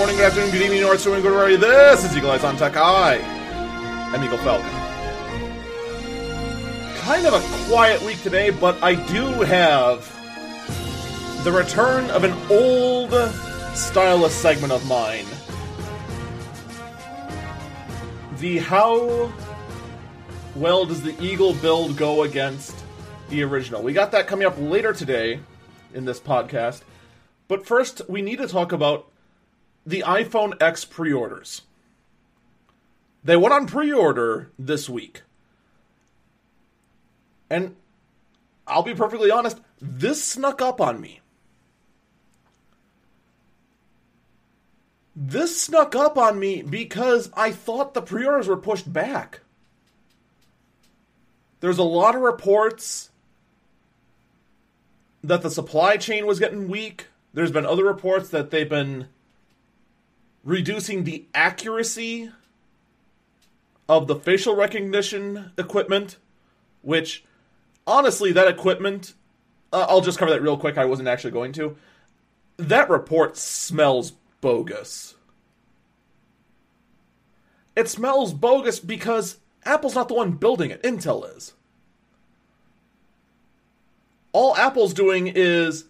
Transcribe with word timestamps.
Morning, 0.00 0.16
good 0.16 0.28
afternoon, 0.28 0.50
good 0.50 0.62
evening, 0.62 0.80
North 0.80 1.04
Doing 1.04 1.20
good 1.20 1.34
already. 1.34 1.56
This 1.56 2.04
is 2.06 2.16
Eagle 2.16 2.30
Eyes 2.30 2.42
on 2.42 2.56
Tech. 2.56 2.74
I 2.74 3.16
am 3.16 4.24
Eagle 4.24 4.38
Falcon. 4.38 4.70
Kind 7.02 7.26
of 7.26 7.34
a 7.34 7.68
quiet 7.68 8.00
week 8.00 8.18
today, 8.22 8.48
but 8.48 8.82
I 8.82 8.94
do 8.94 9.26
have 9.42 10.10
the 11.44 11.52
return 11.52 12.08
of 12.12 12.24
an 12.24 12.32
old 12.50 13.10
stylus 13.74 14.34
segment 14.34 14.72
of 14.72 14.88
mine. 14.88 15.26
The 18.38 18.56
how 18.56 19.30
well 20.56 20.86
does 20.86 21.02
the 21.02 21.14
Eagle 21.22 21.52
build 21.52 21.98
go 21.98 22.22
against 22.22 22.74
the 23.28 23.42
original? 23.42 23.82
We 23.82 23.92
got 23.92 24.12
that 24.12 24.26
coming 24.26 24.46
up 24.46 24.54
later 24.58 24.94
today 24.94 25.40
in 25.92 26.06
this 26.06 26.18
podcast. 26.18 26.84
But 27.48 27.66
first, 27.66 28.00
we 28.08 28.22
need 28.22 28.38
to 28.38 28.48
talk 28.48 28.72
about 28.72 29.09
the 29.86 30.02
iPhone 30.06 30.60
X 30.60 30.84
pre 30.84 31.12
orders. 31.12 31.62
They 33.22 33.36
went 33.36 33.54
on 33.54 33.66
pre 33.66 33.92
order 33.92 34.50
this 34.58 34.88
week. 34.88 35.22
And 37.48 37.74
I'll 38.66 38.82
be 38.82 38.94
perfectly 38.94 39.30
honest, 39.30 39.60
this 39.80 40.22
snuck 40.22 40.62
up 40.62 40.80
on 40.80 41.00
me. 41.00 41.20
This 45.16 45.60
snuck 45.60 45.94
up 45.96 46.16
on 46.16 46.38
me 46.38 46.62
because 46.62 47.30
I 47.34 47.50
thought 47.50 47.94
the 47.94 48.02
pre 48.02 48.24
orders 48.24 48.48
were 48.48 48.56
pushed 48.56 48.90
back. 48.90 49.40
There's 51.60 51.78
a 51.78 51.82
lot 51.82 52.14
of 52.14 52.22
reports 52.22 53.10
that 55.22 55.42
the 55.42 55.50
supply 55.50 55.96
chain 55.98 56.26
was 56.26 56.38
getting 56.38 56.68
weak. 56.68 57.08
There's 57.34 57.52
been 57.52 57.66
other 57.66 57.84
reports 57.84 58.30
that 58.30 58.50
they've 58.50 58.68
been 58.68 59.08
reducing 60.44 61.04
the 61.04 61.26
accuracy 61.34 62.30
of 63.88 64.06
the 64.06 64.16
facial 64.16 64.54
recognition 64.54 65.52
equipment, 65.58 66.16
which 66.82 67.24
honestly, 67.86 68.32
that 68.32 68.48
equipment, 68.48 69.14
uh, 69.72 69.86
I'll 69.88 70.00
just 70.00 70.18
cover 70.18 70.30
that 70.30 70.42
real 70.42 70.56
quick. 70.56 70.78
I 70.78 70.84
wasn't 70.84 71.08
actually 71.08 71.32
going 71.32 71.52
to. 71.54 71.76
That 72.56 72.88
report 72.88 73.36
smells 73.36 74.12
bogus. 74.40 75.14
It 77.76 77.88
smells 77.88 78.32
bogus 78.34 78.78
because 78.78 79.38
Apple's 79.64 79.94
not 79.94 80.08
the 80.08 80.14
one 80.14 80.32
building 80.32 80.70
it, 80.70 80.82
Intel 80.82 81.36
is. 81.36 81.54
All 84.32 84.56
Apple's 84.56 84.94
doing 84.94 85.26
is 85.26 85.86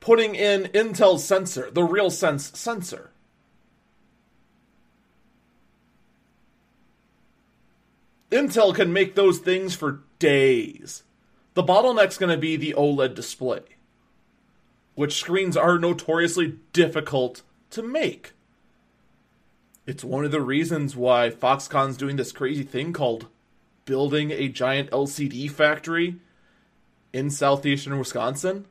putting 0.00 0.34
in 0.34 0.64
Intel's 0.64 1.24
sensor, 1.24 1.70
the 1.70 1.82
RealSense 1.82 2.54
sensor. 2.56 3.10
Intel 8.30 8.74
can 8.74 8.92
make 8.92 9.14
those 9.14 9.38
things 9.38 9.74
for 9.74 10.02
days. 10.18 11.02
The 11.54 11.62
bottleneck's 11.62 12.18
going 12.18 12.30
to 12.30 12.40
be 12.40 12.56
the 12.56 12.74
OLED 12.76 13.14
display, 13.14 13.62
which 14.94 15.14
screens 15.14 15.56
are 15.56 15.78
notoriously 15.78 16.58
difficult 16.72 17.42
to 17.70 17.82
make. 17.82 18.32
It's 19.86 20.04
one 20.04 20.26
of 20.26 20.30
the 20.30 20.42
reasons 20.42 20.94
why 20.94 21.30
Foxconn's 21.30 21.96
doing 21.96 22.16
this 22.16 22.32
crazy 22.32 22.62
thing 22.62 22.92
called 22.92 23.28
building 23.86 24.30
a 24.30 24.48
giant 24.48 24.90
LCD 24.90 25.50
factory 25.50 26.16
in 27.14 27.30
southeastern 27.30 27.98
Wisconsin. 27.98 28.66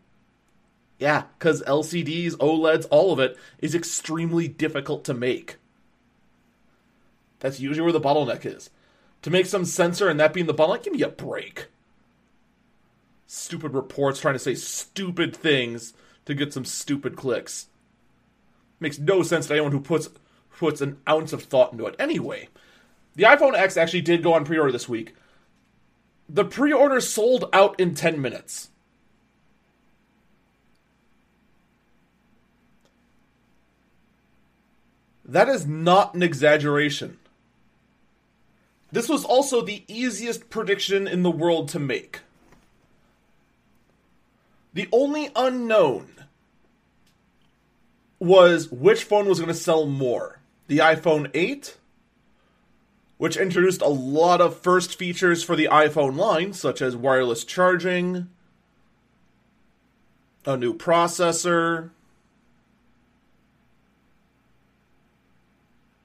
Yeah, 0.99 1.23
because 1.37 1.63
LCDs, 1.63 2.33
OLEDs, 2.33 2.85
all 2.91 3.11
of 3.11 3.19
it 3.19 3.35
is 3.59 3.73
extremely 3.73 4.47
difficult 4.47 5.03
to 5.05 5.15
make. 5.15 5.57
That's 7.39 7.59
usually 7.59 7.83
where 7.83 7.91
the 7.91 8.01
bottleneck 8.01 8.45
is 8.45 8.69
to 9.21 9.29
make 9.29 9.45
some 9.45 9.65
sensor 9.65 10.09
and 10.09 10.19
that 10.19 10.33
being 10.33 10.45
the 10.45 10.53
bottleneck, 10.53 10.83
give 10.83 10.93
me 10.93 11.01
a 11.01 11.09
break. 11.09 11.67
Stupid 13.25 13.73
reports 13.73 14.19
trying 14.19 14.35
to 14.35 14.39
say 14.39 14.55
stupid 14.55 15.35
things 15.35 15.93
to 16.25 16.33
get 16.33 16.53
some 16.53 16.65
stupid 16.65 17.15
clicks. 17.15 17.67
Makes 18.79 18.99
no 18.99 19.23
sense 19.23 19.47
to 19.47 19.53
anyone 19.53 19.71
who 19.71 19.81
puts 19.81 20.09
puts 20.57 20.81
an 20.81 20.97
ounce 21.07 21.33
of 21.33 21.43
thought 21.43 21.71
into 21.71 21.85
it. 21.85 21.95
Anyway, 21.99 22.49
the 23.15 23.23
iPhone 23.23 23.53
X 23.53 23.77
actually 23.77 24.01
did 24.01 24.23
go 24.23 24.33
on 24.33 24.43
pre-order 24.43 24.71
this 24.71 24.89
week. 24.89 25.13
The 26.27 26.45
pre-order 26.45 26.99
sold 26.99 27.45
out 27.53 27.79
in 27.79 27.93
10 27.93 28.21
minutes. 28.21 28.69
That 35.23 35.49
is 35.49 35.67
not 35.67 36.15
an 36.15 36.23
exaggeration. 36.23 37.19
This 38.91 39.09
was 39.09 39.25
also 39.25 39.61
the 39.61 39.83
easiest 39.87 40.49
prediction 40.49 41.07
in 41.07 41.23
the 41.23 41.31
world 41.31 41.69
to 41.69 41.79
make. 41.79 42.21
The 44.73 44.87
only 44.91 45.29
unknown 45.35 46.09
was 48.19 48.71
which 48.71 49.03
phone 49.03 49.27
was 49.27 49.39
going 49.39 49.49
to 49.49 49.53
sell 49.53 49.85
more. 49.85 50.39
The 50.67 50.79
iPhone 50.79 51.29
8, 51.33 51.77
which 53.17 53.37
introduced 53.37 53.81
a 53.81 53.87
lot 53.87 54.41
of 54.41 54.57
first 54.57 54.97
features 54.97 55.43
for 55.43 55.55
the 55.55 55.69
iPhone 55.71 56.15
line, 56.15 56.53
such 56.53 56.81
as 56.81 56.95
wireless 56.95 57.43
charging, 57.43 58.29
a 60.45 60.55
new 60.57 60.73
processor, 60.73 61.89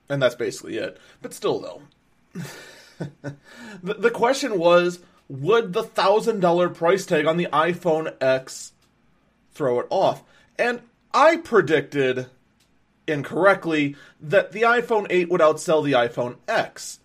and 0.09 0.23
that's 0.23 0.35
basically 0.35 0.77
it. 0.77 0.99
But 1.21 1.33
still, 1.33 1.61
though. 1.61 2.43
the, 3.83 4.11
question 4.11 4.59
was 4.59 5.01
would 5.29 5.73
the 5.73 5.83
$1,000 5.83 6.75
price 6.75 7.07
tag 7.07 7.27
on 7.27 7.37
the 7.37 7.47
iPhone 7.47 8.15
X 8.21 8.73
throw 9.53 9.81
it 9.81 9.87
off? 9.91 10.23
And 10.59 10.81
I 11.15 11.37
predicted 11.37 12.27
incorrectly 13.07 13.97
that 14.21 14.53
the 14.53 14.63
iPhone 14.63 15.07
8 15.11 15.31
would 15.31 15.41
outsell 15.41 15.85
the 15.85 15.93
iPhone 15.93 16.37
X, 16.49 17.01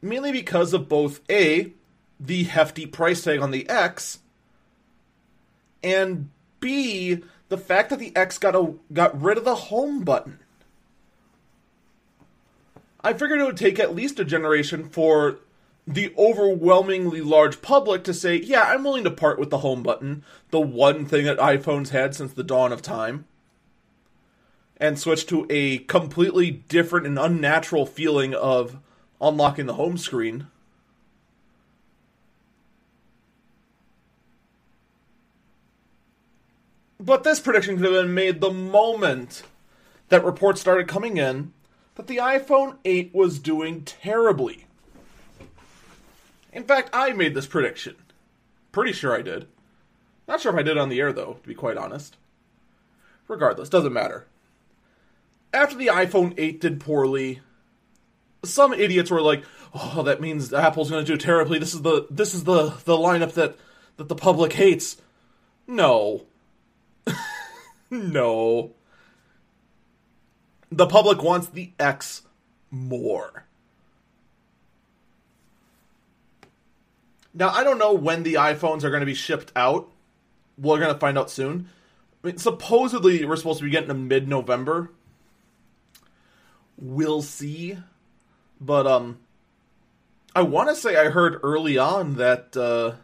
mainly 0.00 0.32
because 0.32 0.72
of 0.72 0.88
both 0.88 1.20
A, 1.30 1.72
the 2.18 2.44
hefty 2.44 2.86
price 2.86 3.22
tag 3.22 3.40
on 3.40 3.50
the 3.50 3.68
X, 3.68 4.20
and 5.82 6.30
B, 6.60 7.22
the 7.48 7.58
fact 7.58 7.90
that 7.90 7.98
the 7.98 8.14
X 8.16 8.38
got 8.38 8.54
a, 8.54 8.74
got 8.92 9.20
rid 9.20 9.36
of 9.36 9.44
the 9.44 9.54
home 9.54 10.02
button. 10.02 10.38
I 13.04 13.12
figured 13.12 13.38
it 13.38 13.44
would 13.44 13.58
take 13.58 13.78
at 13.78 13.94
least 13.94 14.18
a 14.18 14.24
generation 14.24 14.88
for 14.88 15.38
the 15.86 16.14
overwhelmingly 16.16 17.20
large 17.20 17.60
public 17.60 18.02
to 18.04 18.14
say, 18.14 18.36
yeah, 18.36 18.62
I'm 18.62 18.82
willing 18.82 19.04
to 19.04 19.10
part 19.10 19.38
with 19.38 19.50
the 19.50 19.58
home 19.58 19.82
button, 19.82 20.24
the 20.50 20.60
one 20.60 21.04
thing 21.04 21.26
that 21.26 21.36
iPhones 21.36 21.90
had 21.90 22.14
since 22.14 22.32
the 22.32 22.42
dawn 22.42 22.72
of 22.72 22.80
time, 22.80 23.26
and 24.78 24.98
switch 24.98 25.26
to 25.26 25.46
a 25.50 25.78
completely 25.80 26.50
different 26.50 27.06
and 27.06 27.18
unnatural 27.18 27.84
feeling 27.84 28.34
of 28.34 28.78
unlocking 29.20 29.66
the 29.66 29.74
home 29.74 29.98
screen. 29.98 30.46
But 36.98 37.22
this 37.22 37.38
prediction 37.38 37.76
could 37.76 37.84
have 37.84 38.04
been 38.04 38.14
made 38.14 38.40
the 38.40 38.50
moment 38.50 39.42
that 40.08 40.24
reports 40.24 40.62
started 40.62 40.88
coming 40.88 41.18
in 41.18 41.52
that 41.94 42.06
the 42.06 42.16
iPhone 42.16 42.76
8 42.84 43.14
was 43.14 43.38
doing 43.38 43.82
terribly. 43.82 44.66
In 46.52 46.64
fact, 46.64 46.90
I 46.92 47.12
made 47.12 47.34
this 47.34 47.46
prediction. 47.46 47.96
Pretty 48.72 48.92
sure 48.92 49.16
I 49.16 49.22
did. 49.22 49.46
Not 50.26 50.40
sure 50.40 50.52
if 50.52 50.58
I 50.58 50.62
did 50.62 50.78
on 50.78 50.88
the 50.88 51.00
air, 51.00 51.12
though, 51.12 51.34
to 51.42 51.48
be 51.48 51.54
quite 51.54 51.76
honest. 51.76 52.16
Regardless, 53.28 53.68
doesn't 53.68 53.92
matter. 53.92 54.26
After 55.52 55.76
the 55.76 55.86
iPhone 55.88 56.34
8 56.36 56.60
did 56.60 56.80
poorly, 56.80 57.40
some 58.42 58.72
idiots 58.72 59.10
were 59.10 59.22
like, 59.22 59.44
"Oh, 59.72 60.02
that 60.02 60.20
means 60.20 60.52
Apple's 60.52 60.90
going 60.90 61.04
to 61.04 61.12
do 61.12 61.16
terribly. 61.16 61.58
This 61.58 61.74
is 61.74 61.82
the 61.82 62.06
this 62.10 62.34
is 62.34 62.44
the 62.44 62.70
the 62.84 62.96
lineup 62.96 63.34
that 63.34 63.56
that 63.96 64.08
the 64.08 64.14
public 64.14 64.54
hates." 64.54 64.96
No. 65.66 66.24
no 67.90 68.72
the 70.76 70.86
public 70.86 71.22
wants 71.22 71.48
the 71.48 71.72
X 71.78 72.22
more. 72.70 73.44
Now, 77.32 77.50
I 77.50 77.64
don't 77.64 77.78
know 77.78 77.92
when 77.92 78.22
the 78.22 78.34
iPhones 78.34 78.84
are 78.84 78.90
going 78.90 79.00
to 79.00 79.06
be 79.06 79.14
shipped 79.14 79.52
out. 79.56 79.90
We're 80.56 80.78
going 80.78 80.92
to 80.92 81.00
find 81.00 81.18
out 81.18 81.30
soon. 81.30 81.68
I 82.22 82.28
mean, 82.28 82.38
supposedly, 82.38 83.24
we're 83.24 83.36
supposed 83.36 83.58
to 83.58 83.64
be 83.64 83.70
getting 83.70 83.88
them 83.88 84.06
mid 84.06 84.28
November. 84.28 84.90
We'll 86.76 87.22
see. 87.22 87.78
But, 88.60 88.86
um, 88.86 89.18
I 90.34 90.42
want 90.42 90.68
to 90.68 90.76
say 90.76 90.96
I 90.96 91.10
heard 91.10 91.40
early 91.42 91.76
on 91.76 92.14
that, 92.14 92.56
uh, 92.56 92.94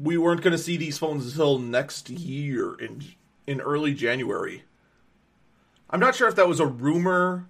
we 0.00 0.16
weren't 0.16 0.42
going 0.42 0.52
to 0.52 0.58
see 0.58 0.76
these 0.76 0.98
phones 0.98 1.26
until 1.26 1.58
next 1.58 2.10
year 2.10 2.74
in 2.74 3.04
in 3.46 3.60
early 3.60 3.94
January. 3.94 4.64
I'm 5.88 6.00
not 6.00 6.14
sure 6.14 6.28
if 6.28 6.34
that 6.34 6.48
was 6.48 6.60
a 6.60 6.66
rumor 6.66 7.46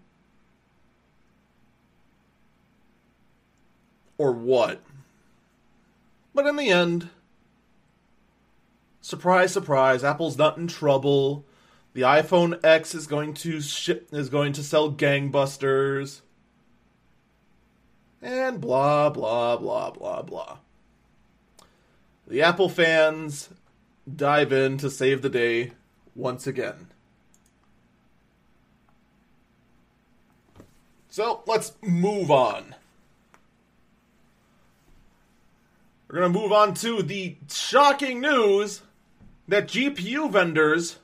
or 4.18 4.32
what. 4.32 4.80
But 6.34 6.46
in 6.46 6.56
the 6.56 6.68
end, 6.68 7.08
surprise, 9.00 9.52
surprise, 9.52 10.04
Apple's 10.04 10.36
not 10.36 10.58
in 10.58 10.66
trouble. 10.66 11.44
The 11.94 12.02
iPhone 12.02 12.62
X 12.62 12.94
is 12.94 13.06
going 13.06 13.32
to 13.34 13.60
ship 13.62 14.08
is 14.12 14.28
going 14.28 14.52
to 14.54 14.62
sell 14.62 14.92
gangbusters. 14.92 16.20
And 18.20 18.60
blah 18.60 19.08
blah 19.08 19.56
blah 19.56 19.90
blah 19.90 20.22
blah. 20.22 20.58
The 22.26 22.42
Apple 22.42 22.68
fans 22.68 23.48
dive 24.14 24.52
in 24.52 24.76
to 24.78 24.90
save 24.90 25.22
the 25.22 25.30
day 25.30 25.72
once 26.14 26.46
again. 26.46 26.88
So 31.16 31.40
let's 31.46 31.72
move 31.80 32.30
on. 32.30 32.74
We're 36.08 36.18
going 36.18 36.30
to 36.30 36.38
move 36.38 36.52
on 36.52 36.74
to 36.74 37.02
the 37.02 37.36
shocking 37.50 38.20
news 38.20 38.82
that 39.48 39.66
GPU 39.66 40.30
vendors 40.30 40.98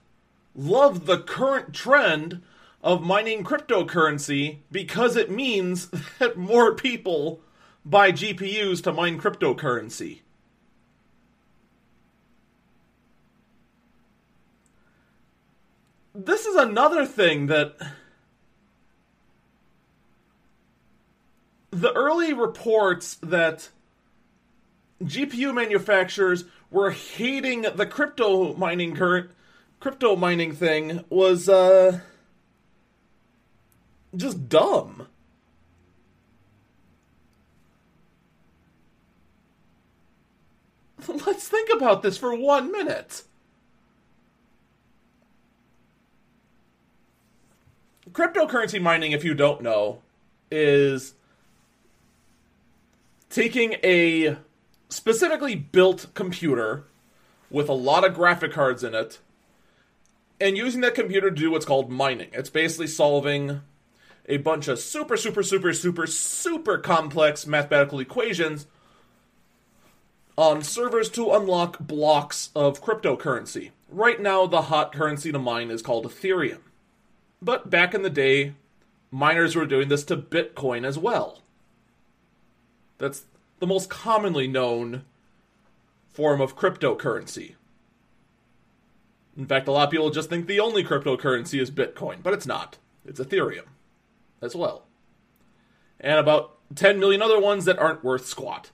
love 0.55 1.07
the 1.07 1.17
current 1.17 1.73
trend 1.73 2.43
of 2.85 3.01
mining 3.01 3.43
cryptocurrency 3.43 4.59
because 4.71 5.17
it 5.17 5.31
means 5.31 5.89
that 6.19 6.37
more 6.37 6.75
people 6.75 7.41
buy 7.83 8.13
GPUs 8.13 8.83
to 8.83 8.93
mine 8.93 9.19
cryptocurrency. 9.19 10.19
This 16.15 16.45
is 16.45 16.57
another 16.57 17.07
thing 17.07 17.47
that 17.47 17.79
the 21.73 21.93
early 21.95 22.33
reports 22.35 23.17
that 23.23 23.71
GPU 25.03 25.53
manufacturers 25.53 26.45
were 26.71 26.91
hating 26.91 27.63
the 27.63 27.87
crypto 27.87 28.55
mining 28.55 28.95
current 28.95 29.31
crypto 29.81 30.15
mining 30.15 30.55
thing 30.55 31.05
was 31.09 31.49
uh 31.49 32.01
just 34.15 34.49
dumb. 34.49 35.09
Let's 41.27 41.49
think 41.49 41.71
about 41.75 42.03
this 42.03 42.19
for 42.19 42.37
one 42.37 42.71
minute. 42.71 43.25
Cryptocurrency 48.13 48.81
mining, 48.81 49.13
if 49.13 49.25
you 49.25 49.33
don't 49.33 49.63
know, 49.63 50.03
is 50.51 51.15
taking 53.33 53.77
a 53.83 54.37
specifically 54.91 55.55
built 55.55 56.07
computer 56.13 56.85
with 57.51 57.69
a 57.69 57.73
lot 57.73 58.05
of 58.05 58.15
graphic 58.15 58.53
cards 58.53 58.85
in 58.85 58.95
it 58.95 59.19
and 60.39 60.57
using 60.57 60.83
that 60.83 60.95
computer 60.95 61.31
to 61.31 61.37
do 61.37 61.51
what's 61.51 61.65
called 61.65 61.91
mining. 61.91 62.29
It's 62.33 62.51
basically 62.51 62.89
solving 62.89 63.63
a 64.27 64.37
bunch 64.37 64.69
of 64.69 64.79
super, 64.79 65.17
super, 65.17 65.43
super, 65.43 65.73
super, 65.73 66.07
super 66.07 66.79
complex 66.79 67.47
mathematical 67.47 68.01
equations 68.01 68.67
on 70.37 70.63
servers 70.63 71.09
to 71.11 71.33
unlock 71.33 71.79
blocks 71.79 72.51
of 72.55 72.83
cryptocurrency. 72.83 73.71
Right 73.89 74.21
now, 74.21 74.47
the 74.47 74.63
hot 74.63 74.93
currency 74.93 75.33
to 75.33 75.39
mine 75.39 75.71
is 75.71 75.83
called 75.83 76.07
Ethereum. 76.07 76.61
But 77.41 77.71
back 77.71 77.95
in 77.95 78.03
the 78.03 78.11
day, 78.11 78.55
miners 79.11 79.57
were 79.57 79.67
doing 79.67 79.89
this 79.89 80.05
to 80.05 80.17
Bitcoin 80.17 80.85
as 80.85 80.99
well. 80.99 81.42
That's 83.03 83.25
the 83.59 83.67
most 83.67 83.91
commonly 83.91 84.47
known 84.47 85.05
form 86.13 86.41
of 86.41 86.57
cryptocurrency. 86.57 87.57
In 89.37 89.45
fact, 89.45 89.67
a 89.67 89.73
lot 89.73 89.89
of 89.89 89.91
people 89.91 90.11
just 90.11 90.31
think 90.31 90.47
the 90.47 90.61
only 90.61 90.85
cryptocurrency 90.85 91.61
is 91.61 91.73
Bitcoin, 91.73 92.23
but 92.23 92.33
it's 92.33 92.47
not. 92.47 92.79
It's 93.05 93.19
Ethereum 93.19 93.65
as 94.41 94.55
well. 94.55 94.85
And 95.99 96.17
about 96.17 96.59
10 96.77 97.01
million 97.01 97.23
other 97.23 97.41
ones 97.41 97.65
that 97.65 97.77
aren't 97.77 98.05
worth 98.05 98.27
squat. 98.27 98.71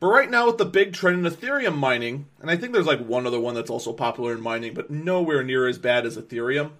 But 0.00 0.08
right 0.08 0.30
now, 0.30 0.46
with 0.46 0.58
the 0.58 0.64
big 0.64 0.92
trend 0.92 1.24
in 1.24 1.32
Ethereum 1.32 1.76
mining, 1.76 2.26
and 2.40 2.50
I 2.50 2.56
think 2.56 2.72
there's 2.72 2.84
like 2.84 3.06
one 3.06 3.28
other 3.28 3.38
one 3.38 3.54
that's 3.54 3.70
also 3.70 3.92
popular 3.92 4.32
in 4.32 4.40
mining, 4.40 4.74
but 4.74 4.90
nowhere 4.90 5.44
near 5.44 5.68
as 5.68 5.78
bad 5.78 6.04
as 6.04 6.18
Ethereum. 6.18 6.72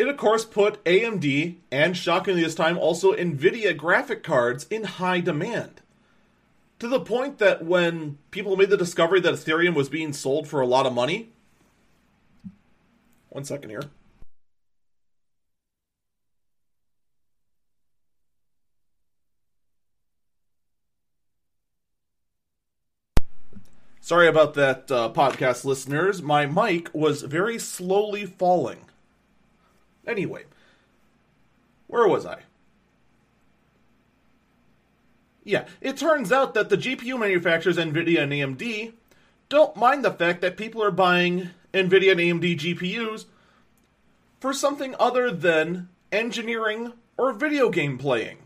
It, 0.00 0.08
of 0.08 0.16
course, 0.16 0.46
put 0.46 0.82
AMD 0.86 1.56
and, 1.70 1.94
shockingly 1.94 2.42
this 2.42 2.54
time, 2.54 2.78
also 2.78 3.12
NVIDIA 3.12 3.76
graphic 3.76 4.22
cards 4.22 4.66
in 4.70 4.84
high 4.84 5.20
demand. 5.20 5.82
To 6.78 6.88
the 6.88 7.00
point 7.00 7.36
that 7.36 7.66
when 7.66 8.16
people 8.30 8.56
made 8.56 8.70
the 8.70 8.78
discovery 8.78 9.20
that 9.20 9.34
Ethereum 9.34 9.74
was 9.74 9.90
being 9.90 10.14
sold 10.14 10.48
for 10.48 10.62
a 10.62 10.66
lot 10.66 10.86
of 10.86 10.94
money. 10.94 11.28
One 13.28 13.44
second 13.44 13.68
here. 13.68 13.82
Sorry 24.00 24.26
about 24.28 24.54
that, 24.54 24.90
uh, 24.90 25.12
podcast 25.12 25.66
listeners. 25.66 26.22
My 26.22 26.46
mic 26.46 26.88
was 26.94 27.20
very 27.20 27.58
slowly 27.58 28.24
falling. 28.24 28.86
Anyway, 30.06 30.44
where 31.86 32.08
was 32.08 32.26
I? 32.26 32.40
Yeah, 35.44 35.66
it 35.80 35.96
turns 35.96 36.32
out 36.32 36.54
that 36.54 36.68
the 36.68 36.76
GPU 36.76 37.18
manufacturers 37.18 37.76
NVIDIA 37.76 38.20
and 38.20 38.32
AMD 38.32 38.92
don't 39.48 39.76
mind 39.76 40.04
the 40.04 40.12
fact 40.12 40.40
that 40.42 40.56
people 40.56 40.82
are 40.82 40.90
buying 40.90 41.50
NVIDIA 41.72 42.12
and 42.12 42.20
AMD 42.20 42.58
GPUs 42.58 43.24
for 44.38 44.52
something 44.52 44.94
other 44.98 45.30
than 45.30 45.88
engineering 46.12 46.92
or 47.16 47.32
video 47.32 47.70
game 47.70 47.98
playing. 47.98 48.38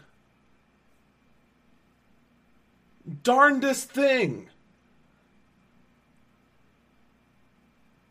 Darndest 3.23 3.91
thing! 3.91 4.49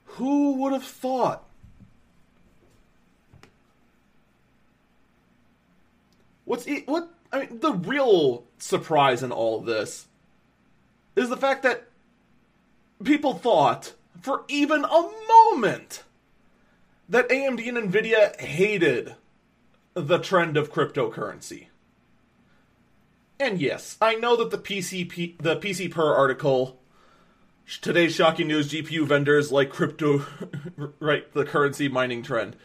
Who 0.05 0.53
would 0.53 0.73
have 0.73 0.83
thought? 0.83 1.43
What's 6.53 6.67
what? 6.86 7.10
I 7.31 7.39
mean, 7.39 7.62
the 7.62 7.74
real 7.74 8.43
surprise 8.60 9.24
in 9.24 9.31
all 9.31 9.57
of 9.57 9.65
this 9.65 10.05
is 11.15 11.29
the 11.29 11.36
fact 11.36 11.63
that 11.63 11.88
people 13.03 13.33
thought 13.33 13.93
for 14.22 14.43
even 14.48 14.86
a 14.86 15.10
moment 15.27 16.03
that 17.10 17.27
AMD 17.29 17.67
and 17.67 17.91
Nvidia 17.91 18.39
hated 18.39 19.15
the 19.95 20.19
trend 20.19 20.55
of 20.55 20.72
cryptocurrency. 20.72 21.69
And 23.39 23.60
yes, 23.60 23.98
I 24.00 24.13
know 24.13 24.36
that 24.36 24.51
the 24.51 24.60
PC 24.60 25.36
the 25.39 25.55
PC 25.55 25.89
Per 25.89 26.13
article 26.13 26.79
today's 27.81 28.13
shocking 28.13 28.48
news 28.48 28.72
GPU 28.72 29.07
vendors 29.07 29.51
like 29.51 29.72
crypto 29.72 30.24
right 31.00 31.33
the 31.33 31.45
currency 31.45 31.88
mining 31.89 32.22
trend. 32.22 32.55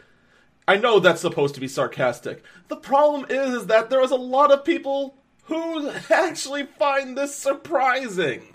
I 0.69 0.77
know 0.77 1.01
that's 1.01 1.23
supposed 1.23 1.55
to 1.55 1.63
be 1.63 1.67
sarcastic. 1.67 2.43
The 2.69 2.77
problem 2.77 3.25
is, 3.31 3.69
that 3.69 3.89
there 3.89 4.03
is 4.03 4.11
a 4.11 4.17
lot 4.17 4.53
of 4.53 4.67
people 4.67 5.17
who 5.45 5.91
actually 6.11 6.65
find 6.65 7.17
this 7.17 7.35
surprising. 7.35 8.55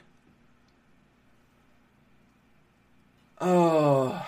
Oh. 3.41 4.23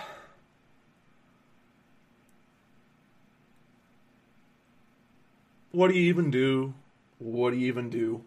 What 5.70 5.92
do 5.92 5.94
you 5.94 6.08
even 6.08 6.32
do? 6.32 6.74
What 7.20 7.52
do 7.52 7.56
you 7.56 7.68
even 7.68 7.88
do? 7.88 8.24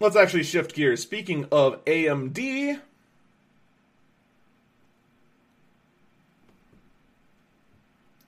Let's 0.00 0.16
actually 0.16 0.44
shift 0.44 0.74
gears. 0.74 1.02
Speaking 1.02 1.46
of 1.52 1.84
AMD, 1.84 2.80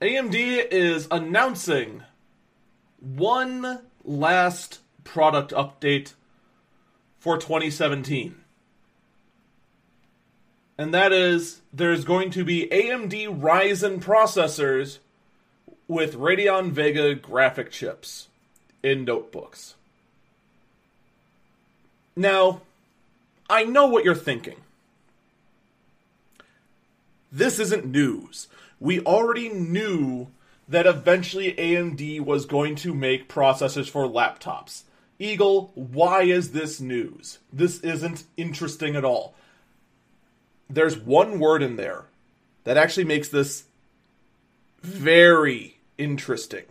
AMD 0.01 0.35
is 0.71 1.07
announcing 1.11 2.03
one 3.01 3.81
last 4.03 4.81
product 5.05 5.53
update 5.53 6.15
for 7.19 7.37
2017. 7.37 8.37
And 10.79 10.95
that 10.95 11.13
is 11.13 11.61
there's 11.71 12.07
going 12.07 12.31
to 12.31 12.45
be 12.47 12.67
AMD 12.73 13.41
Ryzen 13.41 14.01
processors 14.01 14.99
with 15.87 16.15
Radeon 16.15 16.71
Vega 16.71 17.15
graphic 17.15 17.71
chips 17.71 18.29
in 18.83 19.05
notebooks. 19.05 19.75
Now, 22.17 22.63
I 23.51 23.65
know 23.65 23.87
what 23.87 24.05
you're 24.07 24.15
thinking. 24.15 24.57
This 27.31 27.59
isn't 27.59 27.85
news. 27.85 28.49
We 28.81 29.01
already 29.01 29.51
knew 29.51 30.29
that 30.67 30.87
eventually 30.87 31.53
AMD 31.53 32.21
was 32.21 32.47
going 32.47 32.75
to 32.77 32.95
make 32.95 33.29
processors 33.29 33.91
for 33.91 34.07
laptops. 34.07 34.85
Eagle, 35.19 35.71
why 35.75 36.23
is 36.23 36.53
this 36.53 36.81
news? 36.81 37.39
This 37.53 37.81
isn't 37.81 38.25
interesting 38.39 38.97
at 38.97 39.05
all. 39.05 39.35
There's 40.71 40.97
one 40.97 41.39
word 41.39 41.63
in 41.63 41.77
there 41.77 42.05
that 42.65 42.79
actually 42.79 43.05
makes 43.05 43.29
this 43.29 43.65
very 44.83 45.79
interesting. 45.99 46.65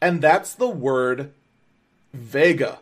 And 0.00 0.22
that's 0.22 0.54
the 0.54 0.68
word 0.68 1.32
Vega. 2.12 2.78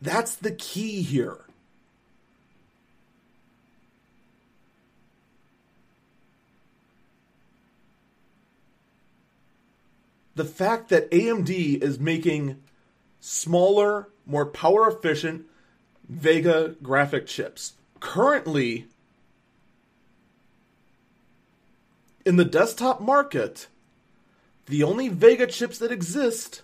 That's 0.00 0.34
the 0.34 0.52
key 0.52 1.02
here. 1.02 1.38
The 10.36 10.44
fact 10.44 10.88
that 10.88 11.10
AMD 11.10 11.82
is 11.82 11.98
making 11.98 12.62
smaller, 13.20 14.08
more 14.24 14.46
power 14.46 14.88
efficient 14.88 15.44
Vega 16.08 16.76
graphic 16.82 17.26
chips. 17.26 17.74
Currently, 18.00 18.86
in 22.24 22.36
the 22.36 22.44
desktop 22.44 23.00
market, 23.00 23.66
the 24.66 24.82
only 24.82 25.08
Vega 25.08 25.46
chips 25.46 25.78
that 25.78 25.92
exist 25.92 26.62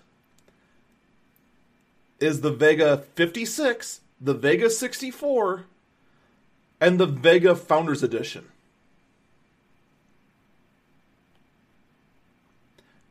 is 2.20 2.40
the 2.40 2.50
Vega 2.50 2.98
56, 3.14 4.00
the 4.20 4.34
Vega 4.34 4.70
64, 4.70 5.66
and 6.80 6.98
the 6.98 7.06
Vega 7.06 7.54
Founders 7.54 8.02
Edition. 8.02 8.46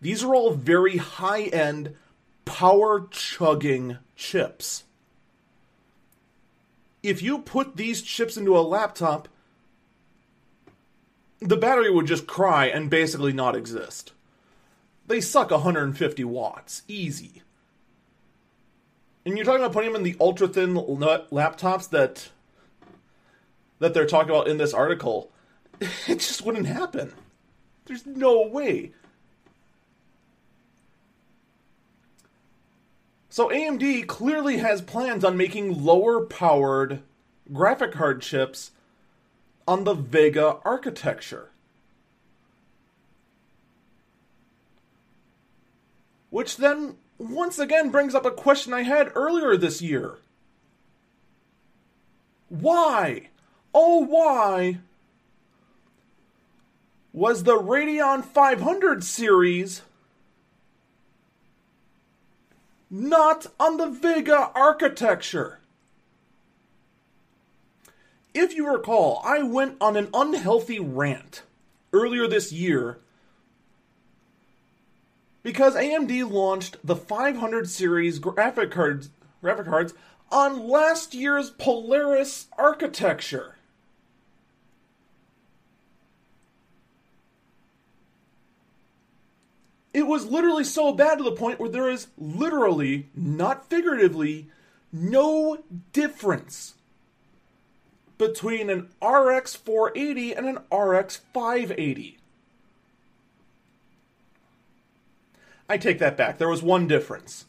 These 0.01 0.23
are 0.23 0.35
all 0.35 0.53
very 0.53 0.97
high 0.97 1.43
end, 1.43 1.95
power 2.45 3.07
chugging 3.09 3.97
chips. 4.15 4.83
If 7.01 7.21
you 7.21 7.39
put 7.39 7.75
these 7.75 8.01
chips 8.01 8.37
into 8.37 8.57
a 8.57 8.61
laptop, 8.61 9.27
the 11.39 11.57
battery 11.57 11.91
would 11.91 12.07
just 12.07 12.27
cry 12.27 12.65
and 12.65 12.89
basically 12.89 13.33
not 13.33 13.55
exist. 13.55 14.11
They 15.07 15.21
suck 15.21 15.51
150 15.51 16.23
watts, 16.23 16.81
easy. 16.87 17.43
And 19.25 19.35
you're 19.35 19.45
talking 19.45 19.61
about 19.61 19.73
putting 19.73 19.91
them 19.91 20.05
in 20.05 20.11
the 20.11 20.17
ultra 20.19 20.47
thin 20.47 20.75
laptops 20.75 21.89
that 21.89 22.29
that 23.79 23.93
they're 23.93 24.05
talking 24.05 24.29
about 24.29 24.47
in 24.47 24.57
this 24.57 24.73
article. 24.73 25.31
It 26.07 26.19
just 26.19 26.45
wouldn't 26.45 26.67
happen. 26.67 27.11
There's 27.85 28.05
no 28.05 28.47
way. 28.47 28.93
So 33.27 33.49
AMD 33.49 34.07
clearly 34.07 34.57
has 34.57 34.81
plans 34.81 35.25
on 35.25 35.35
making 35.35 35.83
lower 35.83 36.21
powered 36.21 37.01
graphic 37.51 37.91
card 37.91 38.21
chips 38.21 38.71
on 39.67 39.83
the 39.83 39.93
Vega 39.93 40.59
architecture. 40.63 41.49
Which 46.29 46.55
then 46.55 46.95
once 47.17 47.59
again 47.59 47.89
brings 47.89 48.13
up 48.13 48.25
a 48.25 48.31
question 48.31 48.73
I 48.73 48.83
had 48.83 49.11
earlier 49.15 49.55
this 49.57 49.81
year. 49.81 50.15
Why? 52.49 53.29
Oh, 53.73 53.99
why? 53.99 54.79
Was 57.13 57.43
the 57.43 57.57
Radeon 57.57 58.23
500 58.23 59.03
series 59.03 59.81
not 62.89 63.47
on 63.59 63.77
the 63.77 63.87
Vega 63.87 64.51
architecture? 64.53 65.59
If 68.33 68.53
you 68.53 68.69
recall, 68.69 69.21
I 69.23 69.43
went 69.43 69.77
on 69.79 69.95
an 69.95 70.09
unhealthy 70.13 70.79
rant 70.79 71.43
earlier 71.93 72.27
this 72.27 72.51
year 72.51 72.99
because 75.45 75.75
AMD 75.75 76.31
launched 76.31 76.77
the 76.83 76.95
500 76.95 77.69
series 77.69 78.17
graphic 78.17 78.71
cards, 78.71 79.11
graphic 79.43 79.67
cards 79.67 79.93
on 80.31 80.67
last 80.67 81.13
year's 81.13 81.51
Polaris 81.51 82.47
architecture. 82.57 83.53
It 89.93 90.07
was 90.07 90.25
literally 90.25 90.63
so 90.63 90.91
bad 90.91 91.19
to 91.19 91.23
the 91.23 91.31
point 91.31 91.59
where 91.59 91.69
there 91.69 91.91
is 91.91 92.07
literally, 92.17 93.09
not 93.15 93.69
figuratively, 93.69 94.49
no 94.91 95.63
difference 95.93 96.73
between 98.17 98.71
an 98.71 98.89
RX 98.99 99.55
480 99.55 100.33
and 100.33 100.47
an 100.47 100.57
RX 100.75 101.17
580. 101.35 102.17
I 105.67 105.77
take 105.77 105.99
that 105.99 106.17
back. 106.17 106.37
There 106.37 106.49
was 106.49 106.61
one 106.61 106.87
difference. 106.87 107.45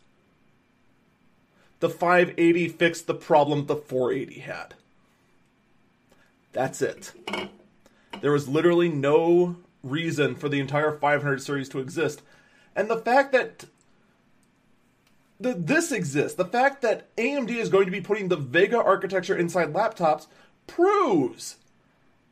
The 1.81 1.91
580 1.91 2.69
fixed 2.69 3.07
the 3.07 3.15
problem 3.15 3.67
the 3.67 3.77
480 3.77 4.41
had. 4.41 4.75
That's 6.53 6.81
it. 6.81 7.13
There 8.23 8.33
was 8.33 8.49
literally 8.49 8.89
no 8.89 9.57
reason 9.83 10.35
for 10.35 10.49
the 10.49 10.59
entire 10.59 10.97
500 10.97 11.43
series 11.43 11.69
to 11.71 11.81
exist. 11.81 12.23
And 12.75 12.89
the 12.89 12.97
fact 12.97 13.33
that 13.33 13.67
the, 15.39 15.53
this 15.53 15.93
exists, 15.93 16.37
the 16.37 16.47
fact 16.47 16.81
that 16.81 17.15
AMD 17.17 17.51
is 17.51 17.69
going 17.69 17.85
to 17.85 17.93
be 17.93 18.01
putting 18.01 18.29
the 18.29 18.37
Vega 18.37 18.83
architecture 18.83 19.37
inside 19.37 19.75
laptops 19.75 20.27
proves 20.67 21.57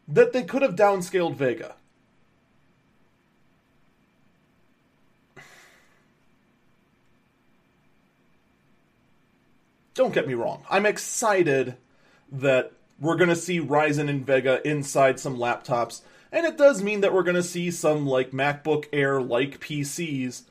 that 0.09 0.33
they 0.33 0.43
could 0.43 0.63
have 0.63 0.75
downscaled 0.75 1.37
Vega. 1.37 1.77
Don't 9.95 10.15
get 10.15 10.27
me 10.27 10.35
wrong. 10.35 10.65
I'm 10.69 10.87
excited 10.87 11.77
that 12.31 12.73
we're 13.01 13.17
going 13.17 13.31
to 13.31 13.37
see 13.37 13.61
Ryzen 13.61 14.09
and 14.09 14.27
Vega 14.27 14.67
inside 14.67 15.19
some 15.19 15.37
laptops, 15.37 16.03
and 16.31 16.45
it 16.47 16.59
does 16.59 16.83
mean 16.83 17.01
that 17.01 17.13
we're 17.13 17.23
going 17.23 17.35
to 17.37 17.43
see 17.43 17.71
some 17.71 18.07
like 18.07 18.33
MacBook 18.33 18.87
Air 18.93 19.21
like 19.21 19.61
PCs 19.61 20.43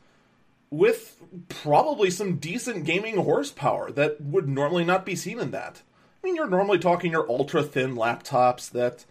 with 0.69 1.17
probably 1.49 2.09
some 2.09 2.37
decent 2.37 2.85
gaming 2.85 3.17
horsepower 3.17 3.91
that 3.91 4.19
would 4.19 4.49
normally 4.49 4.83
not 4.83 5.05
be 5.05 5.15
seen 5.15 5.39
in 5.39 5.51
that. 5.51 5.83
I 6.23 6.27
mean, 6.27 6.35
you're 6.35 6.47
normally 6.47 6.79
talking 6.79 7.11
your 7.11 7.29
ultra 7.29 7.61
thin 7.61 7.95
laptops 7.95 8.71
that 8.71 9.05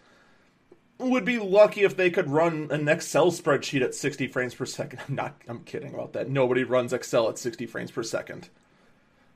would 0.97 1.25
be 1.25 1.39
lucky 1.39 1.83
if 1.83 1.95
they 1.95 2.09
could 2.09 2.29
run 2.29 2.67
an 2.71 2.87
Excel 2.89 3.31
spreadsheet 3.31 3.81
at 3.81 3.95
60 3.95 4.27
frames 4.27 4.55
per 4.55 4.65
second. 4.65 4.99
I'm 5.07 5.15
not, 5.15 5.41
I'm 5.47 5.63
kidding 5.63 5.93
about 5.93 6.13
that. 6.13 6.29
Nobody 6.29 6.63
runs 6.63 6.91
Excel 6.91 7.29
at 7.29 7.37
60 7.37 7.65
frames 7.65 7.91
per 7.91 8.03
second. 8.03 8.49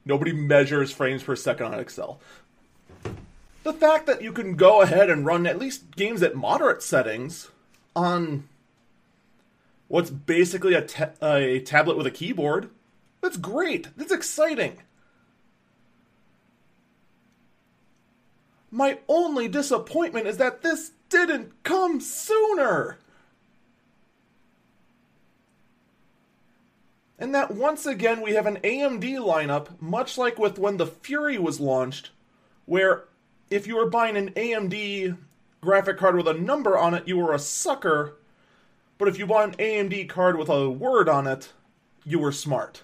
Nobody 0.07 0.31
measures 0.31 0.91
frames 0.91 1.21
per 1.21 1.35
second 1.35 1.67
on 1.67 1.79
Excel. 1.79 2.19
The 3.63 3.73
fact 3.73 4.05
that 4.05 4.21
you 4.21 4.31
can 4.31 4.55
go 4.55 4.81
ahead 4.81 5.09
and 5.09 5.25
run 5.25 5.45
at 5.45 5.59
least 5.59 5.95
games 5.95 6.23
at 6.23 6.35
moderate 6.35 6.81
settings 6.81 7.51
on 7.93 8.47
what's 9.89 10.09
basically 10.09 10.73
a, 10.73 10.81
ta- 10.81 11.11
a 11.21 11.59
tablet 11.59 11.97
with 11.97 12.07
a 12.07 12.11
keyboard, 12.11 12.69
that's 13.19 13.35
great. 13.35 13.89
That's 13.97 14.13
exciting. 14.13 14.81
My 18.71 18.99
only 19.09 19.49
disappointment 19.49 20.27
is 20.27 20.37
that 20.37 20.61
this 20.61 20.91
didn't 21.09 21.51
come 21.63 21.99
sooner. 21.99 22.97
And 27.19 27.33
that 27.33 27.51
once 27.51 27.85
again 27.85 28.21
we 28.21 28.33
have 28.33 28.45
an 28.45 28.57
AMD 28.57 29.03
lineup, 29.17 29.69
much 29.81 30.17
like 30.17 30.37
with 30.37 30.59
when 30.59 30.77
the 30.77 30.87
Fury 30.87 31.37
was 31.37 31.59
launched, 31.59 32.11
where 32.65 33.05
if 33.49 33.65
you 33.65 33.75
were 33.75 33.89
buying 33.89 34.17
an 34.17 34.31
AMD 34.31 35.17
graphic 35.61 35.97
card 35.97 36.15
with 36.15 36.27
a 36.27 36.33
number 36.33 36.77
on 36.77 36.93
it, 36.93 37.07
you 37.07 37.17
were 37.17 37.33
a 37.33 37.39
sucker, 37.39 38.17
but 38.97 39.07
if 39.07 39.17
you 39.17 39.25
bought 39.25 39.49
an 39.49 39.55
AMD 39.55 40.09
card 40.09 40.37
with 40.37 40.49
a 40.49 40.69
word 40.69 41.09
on 41.09 41.27
it, 41.27 41.53
you 42.03 42.19
were 42.19 42.31
smart. 42.31 42.83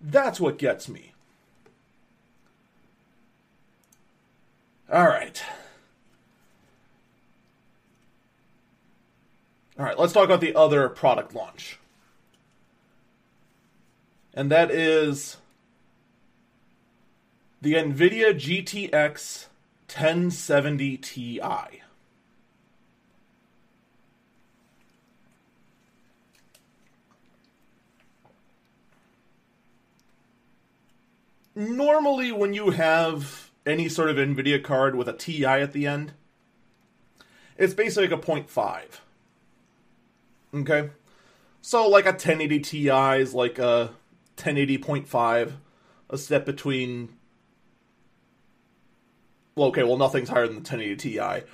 That's 0.00 0.40
what 0.40 0.58
gets 0.58 0.88
me. 0.88 1.12
All 4.92 5.06
right. 5.06 5.42
All 9.78 9.84
right, 9.84 9.98
let's 9.98 10.12
talk 10.12 10.24
about 10.24 10.40
the 10.40 10.54
other 10.54 10.88
product 10.88 11.34
launch. 11.34 11.78
And 14.34 14.50
that 14.50 14.72
is 14.72 15.36
the 17.62 17.74
NVIDIA 17.74 18.34
GTX 18.34 19.46
1070 19.86 20.96
Ti. 20.96 21.40
Normally, 31.54 32.32
when 32.32 32.52
you 32.52 32.70
have 32.70 33.50
any 33.64 33.88
sort 33.88 34.10
of 34.10 34.16
NVIDIA 34.16 34.62
card 34.62 34.96
with 34.96 35.08
a 35.08 35.12
TI 35.12 35.44
at 35.46 35.72
the 35.72 35.86
end, 35.86 36.12
it's 37.56 37.72
basically 37.72 38.08
like 38.08 38.18
a 38.18 38.26
0.5. 38.26 38.82
Okay? 40.54 40.90
So, 41.62 41.88
like 41.88 42.06
a 42.06 42.10
1080 42.10 42.58
Ti 42.58 42.88
is 43.20 43.32
like 43.32 43.60
a 43.60 43.90
1080.5, 44.36 45.52
a 46.10 46.18
step 46.18 46.44
between. 46.44 47.16
Well, 49.54 49.68
okay, 49.68 49.82
well, 49.82 49.96
nothing's 49.96 50.28
higher 50.28 50.46
than 50.46 50.56
the 50.56 50.60
1080 50.60 50.96
Ti. 50.96 51.46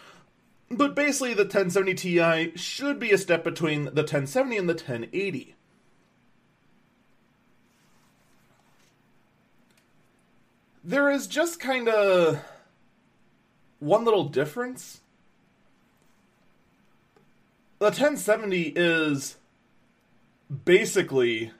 But 0.70 0.94
basically, 0.94 1.34
the 1.34 1.42
1070 1.42 1.94
Ti 1.94 2.56
should 2.56 2.98
be 2.98 3.10
a 3.10 3.18
step 3.18 3.42
between 3.44 3.84
the 3.86 4.02
1070 4.02 4.56
and 4.56 4.68
the 4.68 4.74
1080. 4.74 5.54
There 10.82 11.10
is 11.10 11.26
just 11.26 11.60
kind 11.60 11.88
of 11.88 12.42
one 13.80 14.04
little 14.04 14.24
difference. 14.24 15.00
The 17.80 17.86
1070 17.86 18.72
is 18.76 19.36
basically 20.64 21.52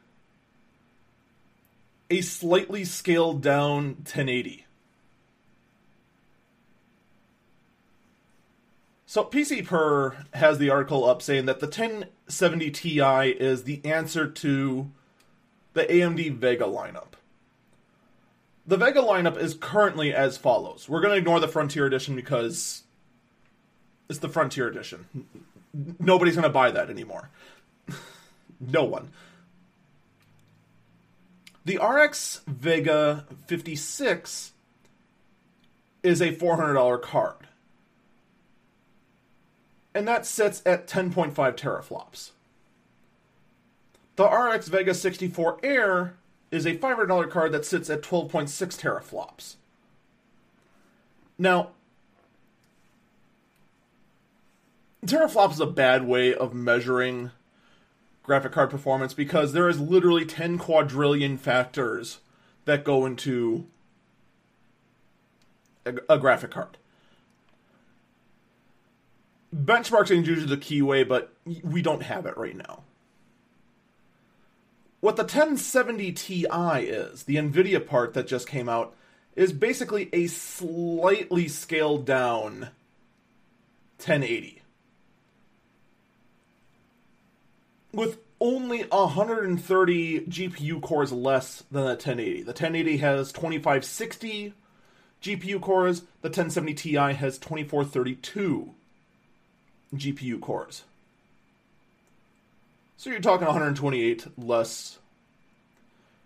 a 2.11 2.21
slightly 2.21 2.85
scaled 2.85 3.41
down 3.41 3.95
1080. 3.95 4.67
So 9.07 9.25
PC 9.25 9.67
Per 9.67 10.25
has 10.35 10.59
the 10.59 10.71
article 10.71 11.05
up 11.05 11.23
saying 11.23 11.47
that 11.47 11.61
the 11.61 11.67
1070 11.67 12.71
Ti 12.71 13.01
is 13.01 13.65
the 13.65 13.85
answer 13.85 14.29
to 14.29 14.91
the 15.73 15.83
AMD 15.85 16.37
Vega 16.37 16.65
lineup. 16.65 17.15
The 18.67 18.77
Vega 18.77 19.01
lineup 19.01 19.37
is 19.37 19.55
currently 19.55 20.15
as 20.15 20.37
follows. 20.37 20.89
We're 20.89 21.01
going 21.01 21.15
to 21.15 21.19
ignore 21.19 21.41
the 21.41 21.49
Frontier 21.49 21.87
Edition 21.87 22.15
because 22.15 22.85
it's 24.09 24.21
the 24.21 24.29
Frontier 24.29 24.69
Edition. 24.69 25.07
Nobody's 25.99 26.35
going 26.35 26.45
to 26.45 26.49
buy 26.49 26.71
that 26.71 26.89
anymore. 26.89 27.31
no 28.61 28.85
one. 28.85 29.11
The 31.65 31.77
RX 31.77 32.41
Vega 32.47 33.27
56 33.47 34.53
is 36.03 36.21
a 36.21 36.35
$400 36.35 37.03
card. 37.03 37.37
And 39.95 40.09
that 40.09 40.25
sits 40.25 40.63
at 40.65 40.87
10.5 40.87 41.35
teraflops. 41.35 42.31
The 44.17 44.25
RX 44.27 44.69
Vega 44.69 44.95
64 44.95 45.59
Air 45.63 46.17
is 46.51 46.67
a 46.67 46.77
$500 46.77 47.31
card 47.31 47.53
that 47.53 47.65
sits 47.65 47.91
at 47.91 48.03
12.6 48.03 48.49
teraflops. 48.79 49.57
Now, 51.39 51.71
teraflops 55.05 55.53
is 55.53 55.61
a 55.61 55.67
bad 55.67 56.07
way 56.07 56.35
of 56.35 56.55
measuring 56.55 57.31
graphic 58.31 58.53
card 58.53 58.71
performance 58.71 59.13
because 59.13 59.53
there 59.53 59.69
is 59.69 59.81
literally 59.81 60.25
10 60.25 60.57
quadrillion 60.57 61.37
factors 61.37 62.21
that 62.65 62.85
go 62.85 63.05
into 63.05 63.67
a, 65.85 65.95
a 66.09 66.17
graphic 66.17 66.53
card. 66.53 66.77
Benchmarking 69.53 70.23
is 70.23 70.29
usually 70.29 70.47
the 70.47 70.57
key 70.57 70.81
way, 70.81 71.03
but 71.03 71.33
we 71.65 71.83
don't 71.83 72.05
have 72.05 72.25
it 72.25 72.39
right 72.39 72.55
now. 72.55 72.85
What 75.01 75.17
the 75.17 75.25
1070 75.25 76.13
Ti 76.13 76.45
is, 76.45 77.25
the 77.25 77.35
NVIDIA 77.35 77.85
part 77.85 78.15
that 78.15 78.29
just 78.29 78.47
came 78.47 78.69
out, 78.69 78.95
is 79.35 79.53
basically 79.53 80.09
a 80.13 80.29
slightly 80.29 81.49
scaled 81.49 82.07
down 82.07 82.69
1080. 83.99 84.63
With 87.93 88.19
only 88.41 88.85
130 88.85 90.21
GPU 90.21 90.81
cores 90.81 91.13
less 91.13 91.65
than 91.71 91.83
the 91.83 91.89
1080. 91.91 92.43
The 92.43 92.53
1080 92.53 92.97
has 92.99 93.33
2560 93.33 94.55
GPU 95.23 95.61
cores, 95.61 96.01
the 96.23 96.29
1070 96.29 96.75
Ti 96.75 96.95
has 96.95 97.39
2432 97.39 98.75
GPU 99.95 100.41
cores. 100.41 100.85
So 102.97 103.11
you're 103.11 103.21
talking 103.21 103.47
128 103.47 104.39
less 104.39 104.99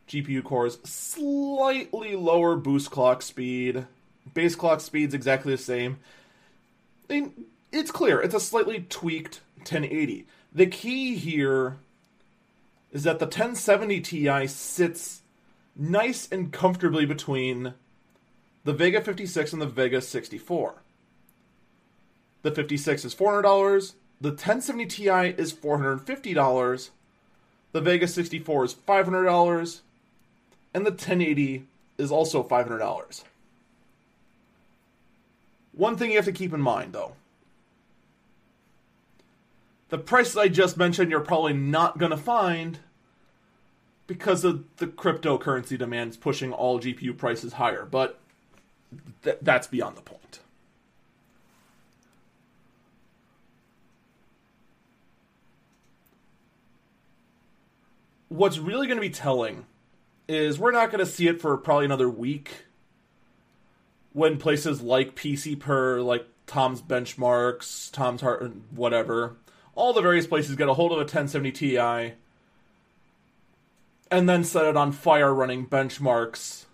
GPU 0.08 0.44
cores, 0.44 0.78
slightly 0.84 2.14
lower 2.14 2.54
boost 2.56 2.90
clock 2.92 3.22
speed. 3.22 3.86
Base 4.32 4.54
clock 4.54 4.80
speed's 4.80 5.14
exactly 5.14 5.52
the 5.52 5.58
same. 5.58 5.98
It's 7.08 7.90
clear, 7.90 8.20
it's 8.20 8.34
a 8.34 8.40
slightly 8.40 8.86
tweaked 8.88 9.40
1080. 9.56 10.26
The 10.54 10.66
key 10.66 11.16
here 11.16 11.78
is 12.92 13.02
that 13.02 13.18
the 13.18 13.26
1070 13.26 14.00
Ti 14.00 14.46
sits 14.46 15.22
nice 15.74 16.28
and 16.30 16.52
comfortably 16.52 17.04
between 17.04 17.74
the 18.62 18.72
Vega 18.72 19.00
56 19.00 19.52
and 19.52 19.60
the 19.60 19.66
Vega 19.66 20.00
64. 20.00 20.74
The 22.42 22.52
56 22.52 23.04
is 23.04 23.14
$400, 23.14 23.94
the 24.20 24.30
1070 24.30 24.86
Ti 24.86 25.08
is 25.36 25.52
$450. 25.52 26.90
The 27.72 27.80
Vega 27.80 28.06
64 28.06 28.64
is 28.64 28.74
$500. 28.74 29.80
And 30.72 30.86
the 30.86 30.90
1080 30.90 31.66
is 31.98 32.10
also 32.10 32.42
$500. 32.42 33.24
One 35.72 35.96
thing 35.96 36.10
you 36.10 36.16
have 36.16 36.24
to 36.24 36.32
keep 36.32 36.52
in 36.52 36.60
mind, 36.60 36.92
though 36.92 37.12
the 39.94 39.98
prices 39.98 40.36
I 40.36 40.48
just 40.48 40.76
mentioned, 40.76 41.12
you're 41.12 41.20
probably 41.20 41.52
not 41.52 41.98
going 41.98 42.10
to 42.10 42.16
find 42.16 42.80
because 44.08 44.44
of 44.44 44.64
the 44.78 44.88
cryptocurrency 44.88 45.78
demands 45.78 46.16
pushing 46.16 46.52
all 46.52 46.80
GPU 46.80 47.16
prices 47.16 47.52
higher. 47.52 47.84
But 47.84 48.18
th- 49.22 49.38
that's 49.40 49.68
beyond 49.68 49.96
the 49.96 50.02
point. 50.02 50.40
what's 58.28 58.58
really 58.58 58.88
going 58.88 58.96
to 58.96 59.00
be 59.00 59.10
telling 59.10 59.64
is 60.26 60.58
we're 60.58 60.72
not 60.72 60.90
going 60.90 60.98
to 60.98 61.06
see 61.06 61.28
it 61.28 61.40
for 61.40 61.56
probably 61.56 61.84
another 61.84 62.08
week 62.08 62.64
when 64.12 64.38
places 64.38 64.82
like 64.82 65.14
PC 65.14 65.56
Per, 65.60 66.00
like 66.00 66.26
Tom's 66.48 66.82
Benchmarks, 66.82 67.92
Tom's 67.92 68.22
Heart, 68.22 68.50
whatever, 68.74 69.36
all 69.74 69.92
the 69.92 70.00
various 70.00 70.26
places 70.26 70.56
get 70.56 70.68
a 70.68 70.74
hold 70.74 70.92
of 70.92 70.98
a 70.98 71.02
1070 71.02 71.52
Ti 71.52 72.12
and 74.10 74.28
then 74.28 74.44
set 74.44 74.66
it 74.66 74.76
on 74.76 74.92
fire 74.92 75.34
running 75.34 75.66
benchmarks 75.66 76.66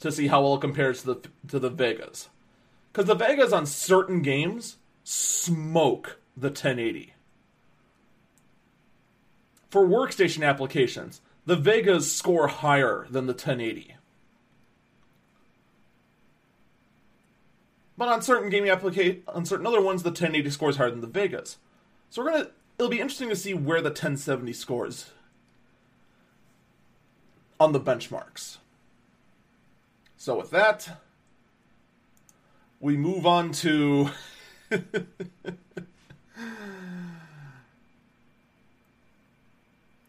to 0.00 0.10
see 0.10 0.28
how 0.28 0.42
well 0.42 0.56
it 0.56 0.60
compares 0.60 1.02
to 1.02 1.14
the 1.14 1.28
to 1.48 1.58
the 1.58 1.70
Vegas. 1.70 2.28
Because 2.92 3.06
the 3.06 3.14
Vegas 3.14 3.52
on 3.52 3.66
certain 3.66 4.22
games 4.22 4.76
smoke 5.04 6.18
the 6.36 6.48
1080 6.48 7.14
for 9.70 9.86
workstation 9.86 10.46
applications, 10.46 11.20
the 11.46 11.56
Vegas 11.56 12.10
score 12.10 12.48
higher 12.48 13.06
than 13.10 13.26
the 13.26 13.32
1080. 13.32 13.94
But 17.96 18.08
on 18.08 18.22
certain 18.22 18.48
gaming 18.48 18.70
applications, 18.70 19.24
on 19.28 19.44
certain 19.44 19.66
other 19.66 19.80
ones, 19.80 20.02
the 20.02 20.10
1080 20.10 20.50
scores 20.50 20.76
higher 20.76 20.90
than 20.90 21.00
the 21.00 21.06
Vegas. 21.06 21.58
So 22.10 22.22
we're 22.22 22.32
gonna. 22.32 22.50
It'll 22.78 22.90
be 22.90 23.00
interesting 23.00 23.28
to 23.28 23.36
see 23.36 23.54
where 23.54 23.80
the 23.80 23.90
1070 23.90 24.52
scores 24.52 25.10
on 27.58 27.72
the 27.72 27.80
benchmarks. 27.80 28.58
So 30.16 30.38
with 30.38 30.50
that, 30.50 31.00
we 32.80 32.96
move 32.96 33.26
on 33.26 33.50
to 33.52 34.10
the 34.70 35.00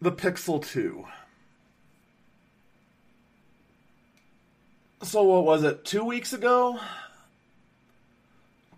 Pixel 0.02 0.64
2. 0.64 1.06
So, 5.02 5.22
what 5.22 5.44
was 5.44 5.64
it, 5.64 5.84
two 5.84 6.04
weeks 6.04 6.32
ago? 6.32 6.78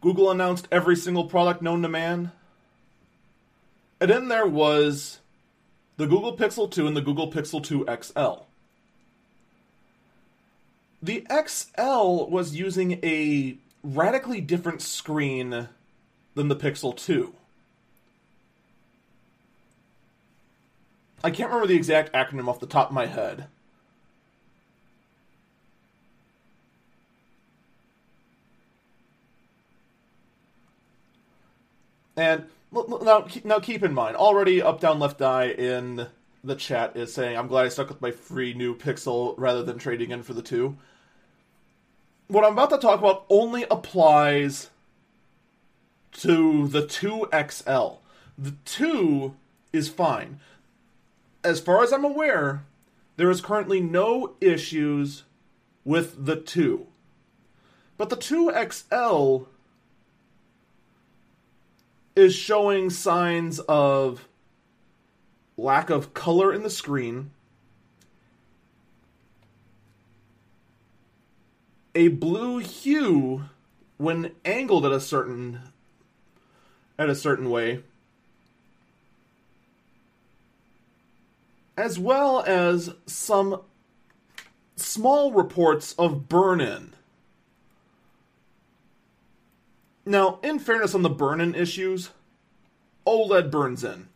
Google 0.00 0.30
announced 0.30 0.68
every 0.70 0.96
single 0.96 1.24
product 1.24 1.62
known 1.62 1.82
to 1.82 1.88
man. 1.88 2.32
And 4.02 4.10
then 4.10 4.26
there 4.26 4.48
was 4.48 5.20
the 5.96 6.08
Google 6.08 6.36
Pixel 6.36 6.68
2 6.68 6.88
and 6.88 6.96
the 6.96 7.00
Google 7.00 7.30
Pixel 7.30 7.62
2 7.62 7.86
XL. 8.02 8.42
The 11.00 11.24
XL 11.30 12.28
was 12.28 12.52
using 12.52 12.98
a 13.04 13.56
radically 13.84 14.40
different 14.40 14.82
screen 14.82 15.68
than 16.34 16.48
the 16.48 16.56
Pixel 16.56 16.96
2. 16.96 17.32
I 21.22 21.30
can't 21.30 21.50
remember 21.50 21.68
the 21.68 21.76
exact 21.76 22.12
acronym 22.12 22.48
off 22.48 22.58
the 22.58 22.66
top 22.66 22.88
of 22.88 22.94
my 22.94 23.06
head. 23.06 23.46
And 32.16 32.46
now, 32.72 33.26
now 33.44 33.58
keep 33.58 33.82
in 33.82 33.94
mind, 33.94 34.16
already 34.16 34.62
up, 34.62 34.80
down, 34.80 34.98
left 34.98 35.20
eye 35.20 35.50
in 35.50 36.06
the 36.44 36.56
chat 36.56 36.96
is 36.96 37.12
saying, 37.12 37.36
I'm 37.36 37.46
glad 37.46 37.66
I 37.66 37.68
stuck 37.68 37.88
with 37.88 38.00
my 38.00 38.10
free 38.10 38.54
new 38.54 38.74
Pixel 38.74 39.34
rather 39.36 39.62
than 39.62 39.78
trading 39.78 40.10
in 40.10 40.22
for 40.22 40.34
the 40.34 40.42
2. 40.42 40.76
What 42.28 42.44
I'm 42.44 42.54
about 42.54 42.70
to 42.70 42.78
talk 42.78 42.98
about 42.98 43.26
only 43.28 43.64
applies 43.70 44.70
to 46.12 46.68
the 46.68 46.82
2XL. 46.82 47.98
The 48.38 48.54
2 48.64 49.36
is 49.72 49.88
fine. 49.88 50.40
As 51.44 51.60
far 51.60 51.82
as 51.82 51.92
I'm 51.92 52.04
aware, 52.04 52.64
there 53.16 53.30
is 53.30 53.40
currently 53.40 53.80
no 53.80 54.34
issues 54.40 55.24
with 55.84 56.24
the 56.24 56.36
2. 56.36 56.86
But 57.96 58.10
the 58.10 58.16
2XL 58.16 59.46
is 62.14 62.34
showing 62.34 62.90
signs 62.90 63.58
of 63.60 64.28
lack 65.56 65.90
of 65.90 66.14
color 66.14 66.52
in 66.52 66.62
the 66.62 66.70
screen, 66.70 67.30
a 71.94 72.08
blue 72.08 72.58
hue 72.58 73.44
when 73.98 74.32
angled 74.44 74.84
at 74.86 74.92
a 74.92 75.00
certain 75.00 75.60
at 76.98 77.08
a 77.08 77.14
certain 77.14 77.50
way, 77.50 77.82
as 81.76 81.98
well 81.98 82.42
as 82.46 82.94
some 83.06 83.60
small 84.76 85.32
reports 85.32 85.94
of 85.98 86.28
burn-in. 86.28 86.92
Now, 90.04 90.40
in 90.42 90.58
fairness 90.58 90.94
on 90.94 91.02
the 91.02 91.10
burn-in 91.10 91.54
issues, 91.54 92.10
OLED 93.06 93.50
burns 93.50 93.84
in. 93.84 94.08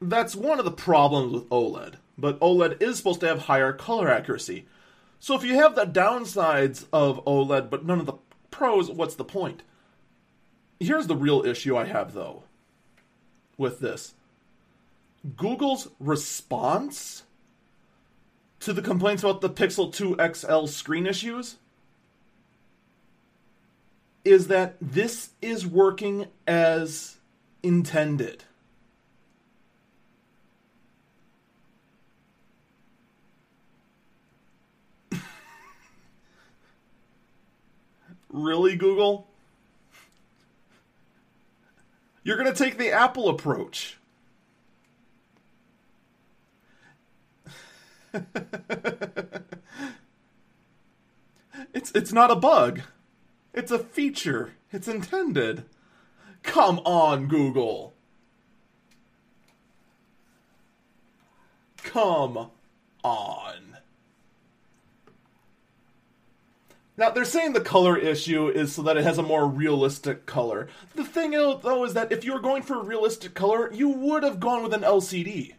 That's 0.00 0.34
one 0.34 0.58
of 0.58 0.64
the 0.64 0.72
problems 0.72 1.32
with 1.32 1.48
OLED, 1.50 1.94
but 2.18 2.40
OLED 2.40 2.82
is 2.82 2.96
supposed 2.96 3.20
to 3.20 3.28
have 3.28 3.42
higher 3.42 3.72
color 3.72 4.08
accuracy. 4.08 4.66
So 5.20 5.36
if 5.36 5.44
you 5.44 5.54
have 5.54 5.76
the 5.76 5.84
downsides 5.84 6.86
of 6.92 7.24
OLED 7.24 7.70
but 7.70 7.86
none 7.86 8.00
of 8.00 8.06
the 8.06 8.14
pros, 8.50 8.90
what's 8.90 9.14
the 9.14 9.24
point? 9.24 9.62
Here's 10.80 11.06
the 11.06 11.14
real 11.14 11.46
issue 11.46 11.76
I 11.76 11.84
have 11.84 12.14
though 12.14 12.42
with 13.56 13.78
this. 13.78 14.14
Google's 15.36 15.88
response 16.00 17.22
to 18.62 18.72
the 18.72 18.80
complaints 18.82 19.22
about 19.24 19.40
the 19.40 19.50
Pixel 19.50 19.92
2 19.92 20.16
XL 20.34 20.66
screen 20.66 21.06
issues 21.06 21.56
is 24.24 24.46
that 24.46 24.76
this 24.80 25.30
is 25.42 25.66
working 25.66 26.28
as 26.46 27.16
intended. 27.64 28.44
really, 38.30 38.76
Google? 38.76 39.26
You're 42.22 42.36
going 42.36 42.52
to 42.52 42.54
take 42.56 42.78
the 42.78 42.92
Apple 42.92 43.28
approach. 43.28 43.96
it's 51.72 51.92
it's 51.92 52.12
not 52.12 52.30
a 52.30 52.36
bug. 52.36 52.82
It's 53.54 53.70
a 53.70 53.78
feature. 53.78 54.52
It's 54.70 54.88
intended. 54.88 55.64
Come 56.42 56.80
on, 56.80 57.28
Google. 57.28 57.94
Come 61.82 62.50
on. 63.04 63.76
Now, 66.96 67.10
they're 67.10 67.24
saying 67.24 67.52
the 67.52 67.60
color 67.60 67.96
issue 67.96 68.48
is 68.48 68.74
so 68.74 68.82
that 68.82 68.96
it 68.96 69.04
has 69.04 69.18
a 69.18 69.22
more 69.22 69.46
realistic 69.46 70.26
color. 70.26 70.68
The 70.94 71.04
thing, 71.04 71.30
though, 71.30 71.84
is 71.84 71.94
that 71.94 72.12
if 72.12 72.24
you 72.24 72.34
were 72.34 72.40
going 72.40 72.62
for 72.62 72.80
a 72.80 72.84
realistic 72.84 73.34
color, 73.34 73.72
you 73.72 73.88
would 73.88 74.22
have 74.22 74.40
gone 74.40 74.62
with 74.62 74.74
an 74.74 74.82
LCD. 74.82 75.54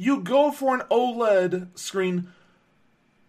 You 0.00 0.20
go 0.20 0.52
for 0.52 0.76
an 0.76 0.82
OLED 0.92 1.76
screen 1.76 2.28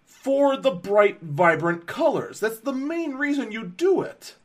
for 0.06 0.56
the 0.56 0.70
bright, 0.70 1.20
vibrant 1.20 1.88
colors. 1.88 2.40
That's 2.40 2.60
the 2.60 2.72
main 2.72 3.16
reason 3.16 3.52
you 3.52 3.66
do 3.66 4.04
it. 4.04 4.36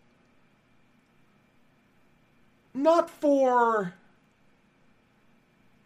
Not 2.72 3.10
for. 3.10 3.92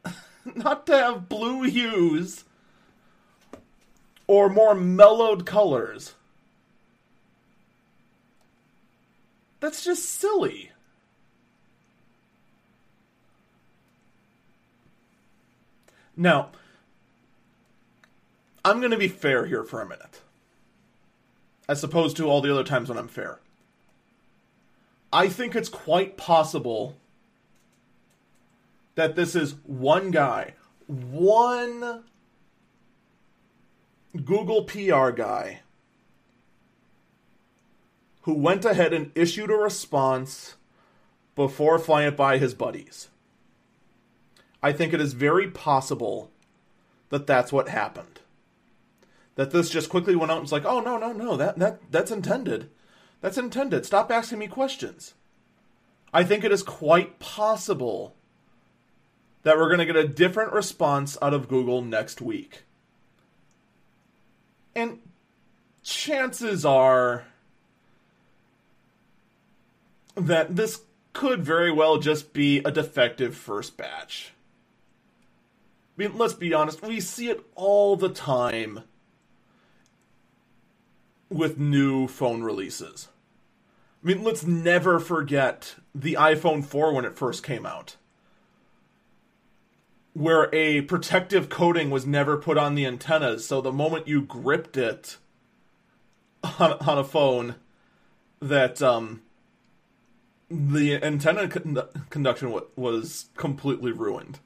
Not 0.54 0.86
to 0.86 0.92
have 0.96 1.28
blue 1.28 1.62
hues 1.62 2.44
or 4.28 4.48
more 4.48 4.76
mellowed 4.76 5.44
colors. 5.44 6.14
That's 9.58 9.82
just 9.82 10.04
silly. 10.04 10.70
Now, 16.20 16.50
I'm 18.64 18.80
going 18.80 18.90
to 18.90 18.98
be 18.98 19.06
fair 19.06 19.46
here 19.46 19.62
for 19.62 19.80
a 19.80 19.88
minute, 19.88 20.20
as 21.68 21.84
opposed 21.84 22.16
to 22.16 22.26
all 22.26 22.40
the 22.40 22.50
other 22.50 22.64
times 22.64 22.88
when 22.88 22.98
I'm 22.98 23.06
fair. 23.06 23.38
I 25.12 25.28
think 25.28 25.54
it's 25.54 25.68
quite 25.68 26.16
possible 26.16 26.96
that 28.96 29.14
this 29.14 29.36
is 29.36 29.54
one 29.64 30.10
guy, 30.10 30.54
one 30.88 32.02
Google 34.24 34.64
PR 34.64 35.10
guy 35.10 35.60
who 38.22 38.34
went 38.34 38.64
ahead 38.64 38.92
and 38.92 39.12
issued 39.14 39.52
a 39.52 39.54
response 39.54 40.56
before 41.36 41.78
flying 41.78 42.08
it 42.08 42.16
by 42.16 42.38
his 42.38 42.54
buddies. 42.54 43.08
I 44.62 44.72
think 44.72 44.92
it 44.92 45.00
is 45.00 45.12
very 45.12 45.48
possible 45.48 46.30
that 47.10 47.26
that's 47.26 47.52
what 47.52 47.68
happened. 47.68 48.20
That 49.36 49.50
this 49.50 49.70
just 49.70 49.88
quickly 49.88 50.16
went 50.16 50.30
out 50.30 50.38
and 50.38 50.42
was 50.42 50.52
like, 50.52 50.64
"Oh 50.64 50.80
no, 50.80 50.98
no, 50.98 51.12
no, 51.12 51.36
that 51.36 51.58
that 51.58 51.80
that's 51.90 52.10
intended. 52.10 52.70
That's 53.20 53.38
intended. 53.38 53.86
Stop 53.86 54.10
asking 54.10 54.38
me 54.38 54.48
questions." 54.48 55.14
I 56.12 56.24
think 56.24 56.42
it 56.42 56.52
is 56.52 56.62
quite 56.62 57.18
possible 57.18 58.14
that 59.42 59.56
we're 59.56 59.68
going 59.68 59.78
to 59.78 59.86
get 59.86 59.96
a 59.96 60.08
different 60.08 60.52
response 60.52 61.16
out 61.20 61.34
of 61.34 61.48
Google 61.48 61.82
next 61.82 62.20
week. 62.20 62.64
And 64.74 65.00
chances 65.82 66.64
are 66.64 67.24
that 70.14 70.56
this 70.56 70.82
could 71.12 71.44
very 71.44 71.70
well 71.70 71.98
just 71.98 72.32
be 72.32 72.58
a 72.58 72.70
defective 72.70 73.36
first 73.36 73.76
batch. 73.76 74.32
I 75.98 76.02
mean, 76.02 76.16
let's 76.16 76.34
be 76.34 76.54
honest, 76.54 76.80
we 76.80 77.00
see 77.00 77.28
it 77.28 77.44
all 77.56 77.96
the 77.96 78.08
time 78.08 78.84
with 81.28 81.58
new 81.58 82.06
phone 82.06 82.42
releases. 82.42 83.08
I 84.02 84.06
mean, 84.06 84.22
let's 84.22 84.46
never 84.46 85.00
forget 85.00 85.74
the 85.92 86.14
iPhone 86.14 86.64
4 86.64 86.92
when 86.92 87.04
it 87.04 87.16
first 87.16 87.42
came 87.42 87.66
out. 87.66 87.96
Where 90.12 90.48
a 90.54 90.82
protective 90.82 91.48
coating 91.48 91.90
was 91.90 92.06
never 92.06 92.36
put 92.36 92.56
on 92.56 92.76
the 92.76 92.86
antennas, 92.86 93.44
so 93.44 93.60
the 93.60 93.72
moment 93.72 94.06
you 94.06 94.22
gripped 94.22 94.76
it 94.76 95.16
on, 96.44 96.74
on 96.74 96.98
a 96.98 97.04
phone, 97.04 97.56
that 98.40 98.80
um, 98.80 99.22
the 100.48 101.02
antenna 101.02 101.48
con- 101.48 101.82
conduction 102.08 102.56
was 102.76 103.30
completely 103.36 103.90
ruined. 103.90 104.38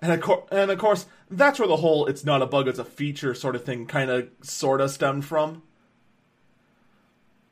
And 0.00 0.12
of, 0.12 0.20
co- 0.20 0.46
and 0.50 0.70
of 0.70 0.78
course, 0.78 1.06
that's 1.30 1.58
where 1.58 1.68
the 1.68 1.76
whole 1.76 2.06
it's 2.06 2.24
not 2.24 2.42
a 2.42 2.46
bug, 2.46 2.68
it's 2.68 2.78
a 2.78 2.84
feature 2.84 3.34
sort 3.34 3.56
of 3.56 3.64
thing 3.64 3.86
kind 3.86 4.10
of 4.10 4.28
sort 4.42 4.80
of 4.80 4.90
stemmed 4.90 5.24
from. 5.24 5.62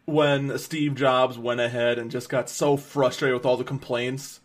When 0.05 0.59
Steve 0.59 0.95
Jobs 0.95 1.39
went 1.39 1.61
ahead 1.61 1.99
and 1.99 2.11
just 2.11 2.29
got 2.29 2.51
so 2.51 2.77
frustrated 2.77 3.35
with 3.35 3.47
all 3.47 3.57
the 3.57 3.65
complaints, 3.65 4.41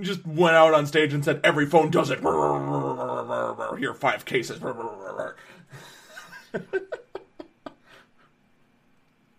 just 0.00 0.24
went 0.26 0.56
out 0.56 0.72
on 0.72 0.86
stage 0.86 1.12
and 1.12 1.24
said, 1.24 1.40
Every 1.44 1.66
phone 1.66 1.90
does 1.90 2.10
it. 2.10 2.20
Here 3.78 3.90
are 3.90 3.94
five 3.94 4.24
cases. 4.24 4.60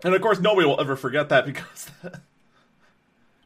and 0.03 0.13
of 0.13 0.21
course, 0.21 0.39
nobody 0.39 0.67
will 0.67 0.79
ever 0.79 0.95
forget 0.95 1.29
that 1.29 1.45
because. 1.45 1.89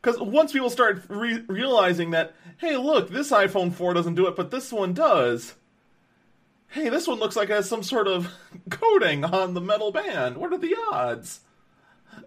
Because 0.01 0.19
once 0.19 0.53
people 0.53 0.69
start 0.69 1.03
re- 1.09 1.43
realizing 1.47 2.11
that, 2.11 2.33
hey, 2.57 2.77
look, 2.77 3.09
this 3.09 3.31
iPhone 3.31 3.73
4 3.73 3.93
doesn't 3.93 4.15
do 4.15 4.27
it, 4.27 4.35
but 4.35 4.51
this 4.51 4.71
one 4.71 4.93
does. 4.93 5.55
Hey, 6.69 6.89
this 6.89 7.07
one 7.07 7.19
looks 7.19 7.35
like 7.35 7.49
it 7.49 7.53
has 7.53 7.67
some 7.67 7.83
sort 7.83 8.07
of 8.07 8.31
coating 8.69 9.25
on 9.25 9.53
the 9.53 9.61
metal 9.61 9.91
band. 9.91 10.37
What 10.37 10.53
are 10.53 10.57
the 10.57 10.75
odds? 10.91 11.41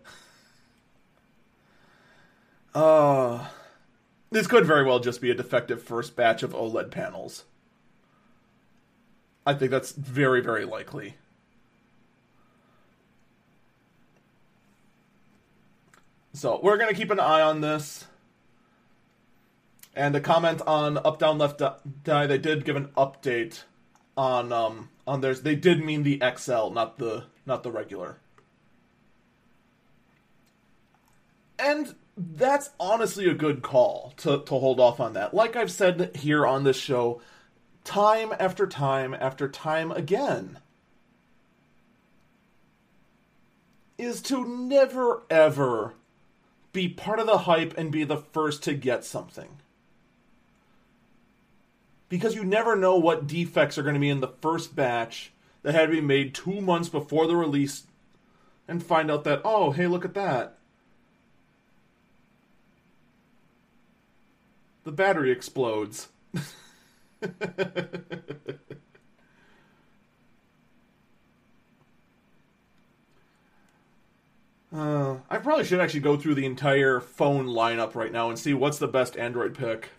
Uh, 2.75 3.49
this 4.31 4.47
could 4.47 4.65
very 4.65 4.83
well 4.83 4.99
just 4.99 5.21
be 5.21 5.31
a 5.31 5.35
defective 5.35 5.83
first 5.83 6.17
batch 6.17 6.43
of 6.43 6.55
OLED 6.55 6.91
panels. 6.91 7.45
I 9.45 9.53
think 9.53 9.71
that's 9.71 9.93
very, 9.93 10.41
very 10.41 10.65
likely. 10.65 11.17
So 16.33 16.61
we're 16.63 16.79
gonna 16.79 16.95
keep 16.95 17.11
an 17.11 17.21
eye 17.21 17.43
on 17.43 17.61
this. 17.61 18.07
And 19.95 20.17
a 20.17 20.21
comment 20.21 20.63
on 20.67 20.97
up 20.99 21.19
down 21.19 21.37
left 21.39 21.61
die, 22.05 22.27
they 22.27 22.39
did 22.39 22.65
give 22.65 22.77
an 22.77 22.89
update 22.97 23.65
on 24.17 24.53
um 24.53 24.89
on 25.07 25.21
theirs. 25.21 25.43
They 25.43 25.55
did 25.55 25.85
mean 25.85 26.03
the 26.03 26.23
XL, 26.37 26.71
not 26.71 26.99
the 26.99 27.25
not 27.45 27.63
the 27.63 27.71
regular. 27.71 28.19
And 31.59 31.95
that's 32.17 32.71
honestly 32.81 33.29
a 33.29 33.35
good 33.35 33.63
call 33.63 34.15
to, 34.19 34.39
to 34.39 34.55
hold 34.55 34.81
off 34.81 35.01
on 35.01 35.13
that. 35.13 35.33
Like 35.33 35.57
I've 35.57 35.71
said 35.71 36.17
here 36.17 36.47
on 36.47 36.65
this 36.65 36.77
show, 36.77 37.21
time 37.85 38.33
after 38.39 38.67
time 38.67 39.15
after 39.15 39.49
time 39.49 39.93
again, 39.93 40.59
is 43.97 44.21
to 44.23 44.45
never 44.45 45.23
ever 45.31 45.95
be 46.73 46.89
part 46.89 47.19
of 47.19 47.27
the 47.27 47.39
hype 47.39 47.77
and 47.77 47.93
be 47.93 48.05
the 48.05 48.17
first 48.17 48.63
to 48.65 48.75
get 48.75 49.05
something. 49.05 49.59
Because 52.09 52.35
you 52.35 52.45
never 52.45 52.77
know 52.77 52.97
what 52.97 53.27
defects 53.27 53.79
are 53.79 53.83
going 53.83 53.95
to 53.95 54.01
be 54.01 54.09
in 54.09 54.21
the 54.21 54.33
first 54.41 54.77
batch 54.77 55.33
that 55.63 55.75
had 55.75 55.87
to 55.87 55.93
be 55.93 56.01
made 56.01 56.35
two 56.35 56.61
months 56.61 56.89
before 56.89 57.27
the 57.27 57.37
release 57.37 57.85
and 58.69 58.85
find 58.85 59.11
out 59.11 59.25
that, 59.25 59.41
oh, 59.45 59.71
hey, 59.73 59.87
look 59.87 60.05
at 60.05 60.15
that. 60.15 60.59
The 64.85 64.93
battery 64.93 65.31
explodes. 65.31 66.09
Uh, 74.75 75.19
I 75.29 75.37
probably 75.37 75.65
should 75.65 75.81
actually 75.81 76.01
go 76.01 76.17
through 76.17 76.35
the 76.35 76.47
entire 76.47 76.99
phone 76.99 77.47
lineup 77.47 77.95
right 77.95 78.11
now 78.11 78.31
and 78.31 78.39
see 78.39 78.55
what's 78.55 78.79
the 78.79 78.89
best 78.89 79.17
Android 79.19 79.55
pick. 79.55 79.91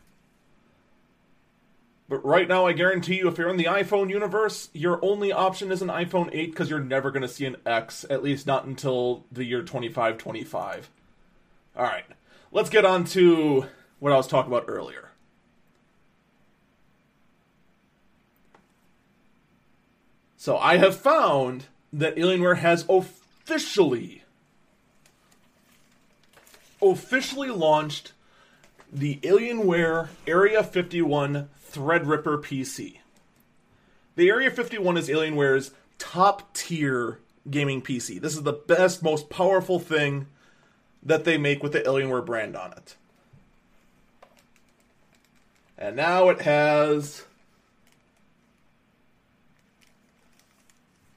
But 2.10 2.26
right 2.26 2.48
now, 2.48 2.66
I 2.66 2.74
guarantee 2.74 3.18
you, 3.18 3.28
if 3.28 3.38
you're 3.38 3.50
in 3.50 3.58
the 3.58 3.66
iPhone 3.66 4.10
universe, 4.10 4.70
your 4.74 5.04
only 5.04 5.32
option 5.32 5.72
is 5.72 5.82
an 5.82 5.88
iPhone 5.88 6.30
8 6.34 6.52
because 6.52 6.70
you're 6.70 6.80
never 6.80 7.12
going 7.12 7.22
to 7.22 7.28
see 7.28 7.46
an 7.46 7.58
X, 7.66 8.06
at 8.10 8.24
least 8.24 8.48
not 8.48 8.66
until 8.66 9.26
the 9.32 9.46
year 9.46 9.62
2525. 9.62 10.90
All 11.76 11.84
right, 11.84 12.06
let's 12.52 12.70
get 12.70 12.84
on 12.84 13.04
to 13.06 13.68
what 14.00 14.12
I 14.12 14.18
was 14.18 14.28
talking 14.28 14.52
about 14.52 14.66
earlier. 14.68 15.12
So 20.36 20.58
I 20.58 20.78
have 20.78 20.98
found 20.98 21.66
that 21.94 22.16
Alienware 22.16 22.58
has 22.58 22.86
officially 22.90 24.23
officially 26.92 27.50
launched 27.50 28.14
the 28.92 29.18
Alienware 29.24 30.10
Area 30.28 30.64
51 30.64 31.50
Threadripper 31.72 32.42
PC. 32.44 32.98
The 34.16 34.30
Area 34.30 34.52
51 34.52 34.98
is 34.98 35.10
Alienware's 35.10 35.72
top 35.98 36.54
tier 36.54 37.20
gaming 37.50 37.82
PC. 37.82 38.22
This 38.22 38.36
is 38.36 38.44
the 38.44 38.54
best, 38.54 39.02
most 39.02 39.30
powerful 39.30 39.80
thing 39.80 40.28
that 41.02 41.24
they 41.24 41.38
make 41.38 41.64
with 41.64 41.72
the 41.72 41.82
Alienware 41.82 42.26
brand 42.26 42.56
on 42.56 42.74
it. 42.74 42.96
And 45.78 45.96
now 45.96 46.30
it 46.30 46.42
has 46.42 47.26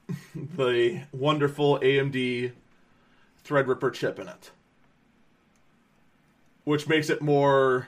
the 0.35 1.03
wonderful 1.13 1.79
AMD 1.81 2.53
Threadripper 3.45 3.93
chip 3.93 4.19
in 4.19 4.29
it 4.29 4.51
which 6.67 6.89
makes 6.89 7.09
it 7.09 7.23
more 7.23 7.87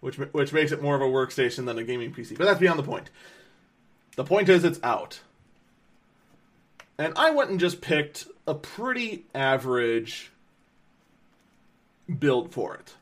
which 0.00 0.16
which 0.16 0.54
makes 0.54 0.72
it 0.72 0.80
more 0.82 0.94
of 0.94 1.02
a 1.02 1.04
workstation 1.04 1.66
than 1.66 1.78
a 1.78 1.84
gaming 1.84 2.14
PC. 2.14 2.38
But 2.38 2.46
that's 2.46 2.58
beyond 2.58 2.78
the 2.78 2.82
point. 2.82 3.10
The 4.16 4.24
point 4.24 4.48
is 4.48 4.64
it's 4.64 4.80
out. 4.82 5.20
And 6.96 7.12
I 7.16 7.30
went 7.30 7.50
and 7.50 7.60
just 7.60 7.82
picked 7.82 8.26
a 8.46 8.54
pretty 8.54 9.26
average 9.34 10.30
build 12.18 12.52
for 12.52 12.74
it. 12.74 12.94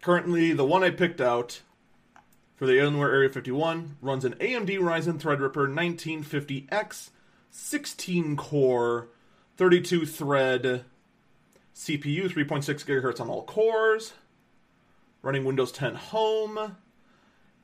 Currently, 0.00 0.52
the 0.52 0.64
one 0.64 0.82
I 0.82 0.90
picked 0.90 1.20
out 1.20 1.60
for 2.62 2.66
the 2.66 2.78
Alienware 2.78 3.12
Area 3.12 3.28
51 3.28 3.96
runs 4.00 4.24
an 4.24 4.34
AMD 4.34 4.68
Ryzen 4.78 5.20
Threadripper 5.20 5.66
1950X 5.66 7.10
16 7.50 8.36
core 8.36 9.08
32 9.56 10.06
thread 10.06 10.84
CPU 11.74 12.32
3.6 12.32 12.84
gigahertz 12.84 13.20
on 13.20 13.28
all 13.28 13.42
cores 13.42 14.12
running 15.22 15.44
Windows 15.44 15.72
10 15.72 15.96
Home 15.96 16.76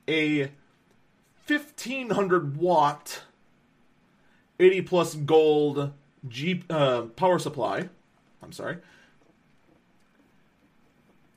a 0.09 0.51
1500 1.47 2.57
watt 2.57 3.23
80 4.59 4.83
plus 4.83 5.15
gold 5.15 5.93
uh, 6.69 7.03
power 7.15 7.39
supply 7.39 7.89
I'm 8.43 8.51
sorry 8.51 8.79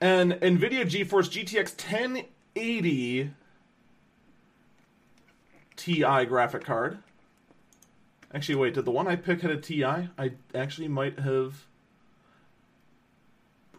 an 0.01 0.31
NVIDIA 0.31 0.83
GeForce 0.83 1.29
GTX 1.29 1.91
1080 1.91 3.33
Ti 5.81 6.25
graphic 6.25 6.63
card. 6.63 6.99
Actually, 8.31 8.55
wait, 8.55 8.75
did 8.75 8.85
the 8.85 8.91
one 8.91 9.07
I 9.07 9.15
pick 9.15 9.41
had 9.41 9.49
a 9.49 9.57
Ti? 9.57 9.83
I 9.83 10.31
actually 10.53 10.87
might 10.87 11.17
have. 11.17 11.65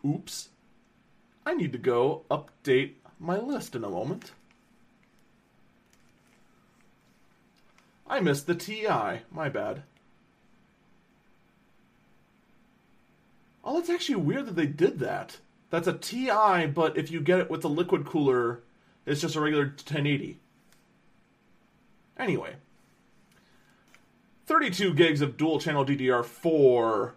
Oops. 0.04 0.48
I 1.46 1.54
need 1.54 1.70
to 1.70 1.78
go 1.78 2.24
update 2.28 2.94
my 3.20 3.38
list 3.38 3.76
in 3.76 3.84
a 3.84 3.88
moment. 3.88 4.32
I 8.08 8.18
missed 8.18 8.48
the 8.48 8.56
TI. 8.56 9.20
My 9.30 9.48
bad. 9.48 9.84
Oh, 13.62 13.76
that's 13.76 13.90
actually 13.90 14.16
weird 14.16 14.46
that 14.46 14.56
they 14.56 14.66
did 14.66 14.98
that. 14.98 15.38
That's 15.70 15.86
a 15.86 15.92
TI, 15.92 16.66
but 16.66 16.98
if 16.98 17.12
you 17.12 17.20
get 17.20 17.38
it 17.38 17.48
with 17.48 17.62
the 17.62 17.68
liquid 17.68 18.04
cooler, 18.04 18.60
it's 19.06 19.20
just 19.20 19.36
a 19.36 19.40
regular 19.40 19.66
1080. 19.66 20.40
Anyway, 22.22 22.54
32 24.46 24.94
gigs 24.94 25.20
of 25.22 25.36
dual 25.36 25.58
channel 25.58 25.84
DDR4 25.84 27.14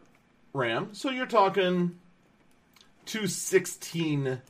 RAM. 0.51 0.95
So 0.95 1.11
you're 1.11 1.27
talking 1.27 1.99
216 3.05 4.41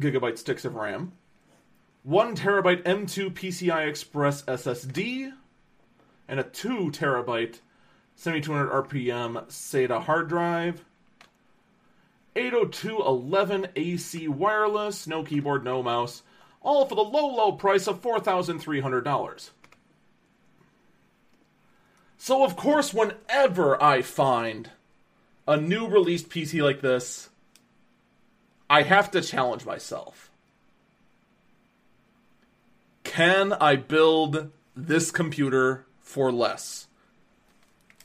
gigabyte 0.00 0.36
sticks 0.36 0.64
of 0.64 0.74
RAM. 0.74 1.12
1 2.02 2.34
terabyte 2.34 2.82
M2 2.82 3.30
PCI 3.34 3.86
Express 3.86 4.42
SSD. 4.42 5.32
And 6.26 6.40
a 6.40 6.42
2 6.42 6.90
terabyte 6.90 7.60
7200 8.16 8.88
RPM 8.88 9.46
SATA 9.46 10.02
hard 10.02 10.28
drive. 10.28 10.84
802.11 12.34 13.70
AC 13.76 14.26
wireless, 14.26 15.06
no 15.06 15.22
keyboard, 15.22 15.62
no 15.64 15.84
mouse, 15.84 16.22
all 16.62 16.86
for 16.86 16.94
the 16.94 17.02
low, 17.02 17.26
low 17.26 17.52
price 17.52 17.86
of 17.86 18.02
$4,300. 18.02 19.50
So, 22.18 22.44
of 22.44 22.56
course, 22.56 22.92
whenever 22.92 23.80
I 23.82 24.02
find 24.02 24.70
a 25.46 25.56
new 25.56 25.86
released 25.86 26.28
PC 26.28 26.62
like 26.62 26.80
this, 26.80 27.28
I 28.68 28.82
have 28.82 29.10
to 29.12 29.20
challenge 29.20 29.64
myself. 29.64 30.30
Can 33.04 33.52
I 33.54 33.76
build 33.76 34.50
this 34.76 35.10
computer 35.10 35.86
for 36.00 36.30
less? 36.30 36.86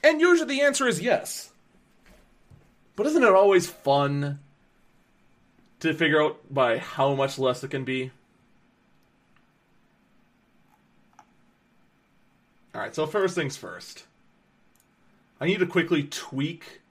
And 0.04 0.22
usually 0.22 0.56
the 0.56 0.62
answer 0.62 0.88
is 0.88 1.02
yes. 1.02 1.52
But 2.96 3.08
isn't 3.08 3.24
it 3.24 3.34
always 3.34 3.68
fun 3.68 4.40
to 5.80 5.94
figure 5.94 6.22
out 6.22 6.40
by 6.50 6.78
how 6.78 7.16
much 7.16 7.38
less 7.40 7.64
it 7.64 7.72
can 7.72 7.84
be? 7.84 8.12
Alright, 12.76 12.96
so 12.96 13.06
first 13.06 13.36
things 13.36 13.56
first. 13.56 14.06
I 15.40 15.46
need 15.46 15.60
to 15.60 15.68
quickly 15.68 16.04
tweak 16.04 16.82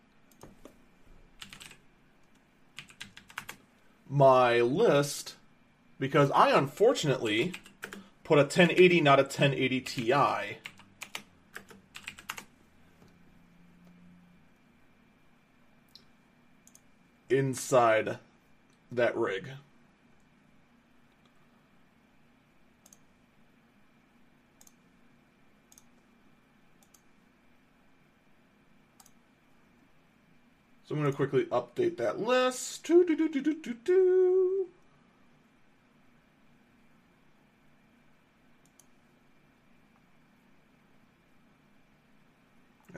my 4.09 4.61
list 4.61 5.35
because 5.99 6.31
I 6.33 6.51
unfortunately 6.51 7.55
put 8.25 8.39
a 8.39 8.43
1080, 8.43 9.01
not 9.01 9.19
a 9.19 9.23
1080 9.23 9.81
Ti. 9.81 10.59
inside 17.31 18.19
that 18.91 19.17
rig. 19.17 19.49
So 30.93 30.97
I'm 30.97 31.03
going 31.05 31.11
to 31.11 31.17
quickly 31.17 31.47
update 31.47 31.97
that 31.97 32.21
list. 32.21 32.87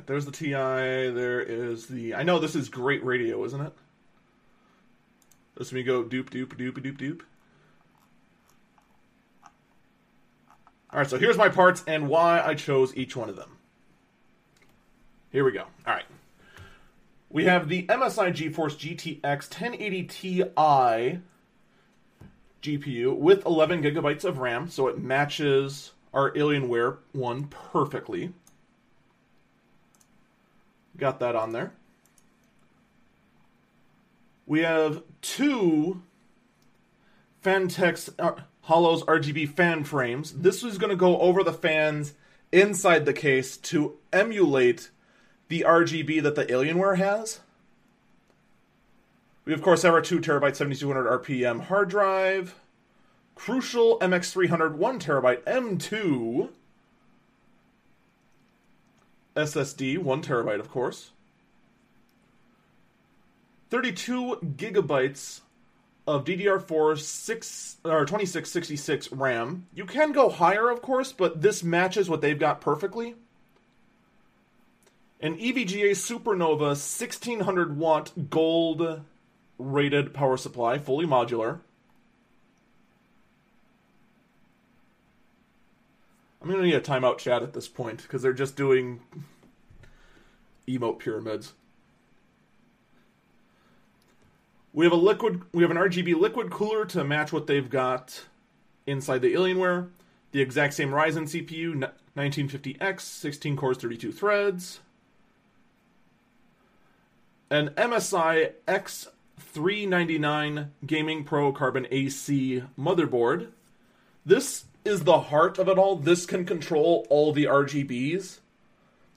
There's 0.07 0.25
the 0.25 0.33
TI. 0.33 0.51
There 0.51 1.41
is 1.41 1.87
the. 1.87 2.17
I 2.17 2.25
know 2.25 2.41
this 2.41 2.57
is 2.57 2.69
great 2.69 3.05
radio, 3.05 3.45
isn't 3.45 3.61
it? 3.61 3.73
Listen 5.57 5.77
me 5.77 5.85
go 5.85 6.03
doop 6.03 6.31
doop 6.31 6.49
doop 6.49 6.73
doop 6.73 6.99
doop. 6.99 7.21
All 10.93 10.99
right, 10.99 11.09
so 11.09 11.17
here's 11.17 11.39
my 11.39 11.49
parts 11.49 11.85
and 11.87 12.09
why 12.09 12.43
I 12.45 12.55
chose 12.55 12.93
each 12.97 13.15
one 13.15 13.29
of 13.29 13.37
them. 13.37 13.57
Here 15.31 15.45
we 15.45 15.53
go. 15.53 15.67
All 15.87 15.95
right. 15.95 16.07
We 17.35 17.47
have 17.47 17.68
the 17.68 17.83
MSI 17.87 18.33
GeForce 18.33 19.20
GTX 19.20 19.51
1080 19.51 20.03
Ti 20.05 20.44
GPU 22.62 23.16
with 23.16 23.44
11 23.44 23.83
gigabytes 23.83 24.25
of 24.25 24.38
RAM, 24.38 24.68
so 24.70 24.87
it 24.87 25.01
matches 25.01 25.94
our 26.12 26.31
Alienware 26.31 26.99
one 27.11 27.49
perfectly. 27.49 28.33
Got 30.97 31.18
that 31.18 31.35
on 31.35 31.51
there. 31.51 31.73
We 34.47 34.61
have 34.61 35.03
two 35.20 36.03
uh, 37.44 38.35
Halos 38.62 39.03
RGB 39.03 39.57
fan 39.57 39.83
frames. 39.83 40.35
This 40.35 40.62
is 40.62 40.79
going 40.79 40.90
to 40.90 40.97
go 40.97 41.18
over 41.18 41.42
the 41.42 41.53
fans 41.53 42.14
inside 42.53 43.07
the 43.07 43.12
case 43.12 43.57
to 43.57 43.99
emulate 44.12 44.90
the 45.55 45.64
RGB 45.64 46.21
that 46.21 46.35
the 46.35 46.45
Alienware 46.47 46.99
has. 46.99 47.38
We, 49.45 49.53
of 49.53 49.62
course, 49.62 49.83
have 49.83 49.95
our 49.95 50.01
2 50.01 50.19
terabyte 50.19 50.57
7200 50.57 51.23
RPM 51.23 51.67
hard 51.67 51.90
drive, 51.90 52.57
Crucial 53.37 53.97
MX300 54.01 54.75
1 54.75 54.99
terabyte 54.99 55.43
M2 55.45 56.49
SSD, 59.37 59.99
1 59.99 60.23
terabyte, 60.23 60.59
of 60.59 60.69
course. 60.69 61.12
32 63.71 64.38
gigabytes 64.57 65.43
of 66.05 66.25
DDR4 66.25 66.99
6 66.99 67.77
or 67.85 68.01
2666 68.01 69.12
RAM. 69.12 69.69
You 69.73 69.85
can 69.85 70.11
go 70.11 70.31
higher, 70.31 70.69
of 70.69 70.83
course, 70.83 71.12
but 71.12 71.43
this 71.43 71.62
matches 71.62 72.11
what 72.11 72.23
they've 72.23 72.38
got 72.38 72.61
perfectly 72.61 73.14
an 75.25 75.39
EVGA 75.39 75.93
Supernova 75.93 76.77
1600 76.77 77.79
watt 77.79 78.13
gold 78.29 79.01
rated 79.59 80.13
power 80.13 80.37
supply, 80.37 80.77
fully 80.77 81.07
modular. 81.07 81.61
I'm 86.43 86.51
gonna 86.51 86.63
need 86.63 86.75
a 86.75 86.81
timeout 86.83 87.17
chat 87.17 87.43
at 87.43 87.55
this 87.55 87.69
point 87.69 88.03
because 88.03 88.21
they're 88.21 88.35
just 88.35 88.55
doing 88.55 89.01
emote 90.69 90.99
pyramids. 90.99 91.55
We 94.75 94.85
have 94.85 94.93
a 94.93 94.97
liquid 94.97 95.41
we 95.55 95.63
have 95.63 95.71
an 95.71 95.79
RGB 95.79 96.21
liquid 96.21 96.51
cooler 96.51 96.85
to 96.85 97.03
match 97.03 97.33
what 97.33 97.47
they've 97.47 97.71
got 97.71 98.25
inside 98.87 99.23
the 99.23 99.33
Alienware. 99.33 99.89
The 100.33 100.43
exact 100.43 100.75
same 100.75 100.91
Ryzen 100.91 101.23
CPU, 101.23 101.91
1950X, 102.15 103.01
16 103.01 103.57
cores, 103.57 103.79
32 103.79 104.13
threads 104.13 104.81
an 107.51 107.71
MSI 107.71 108.53
X399 108.67 110.69
Gaming 110.87 111.25
Pro 111.25 111.53
Carbon 111.53 111.87
AC 111.91 112.63
motherboard. 112.79 113.49
This 114.25 114.65
is 114.85 115.05
the 115.05 115.21
heart 115.21 115.59
of 115.59 115.69
it 115.69 115.79
all. 115.79 115.97
This 115.97 116.27
can 116.27 116.45
control 116.45 117.07
all 117.11 117.33
the 117.33 117.45
RGBs 117.45 118.39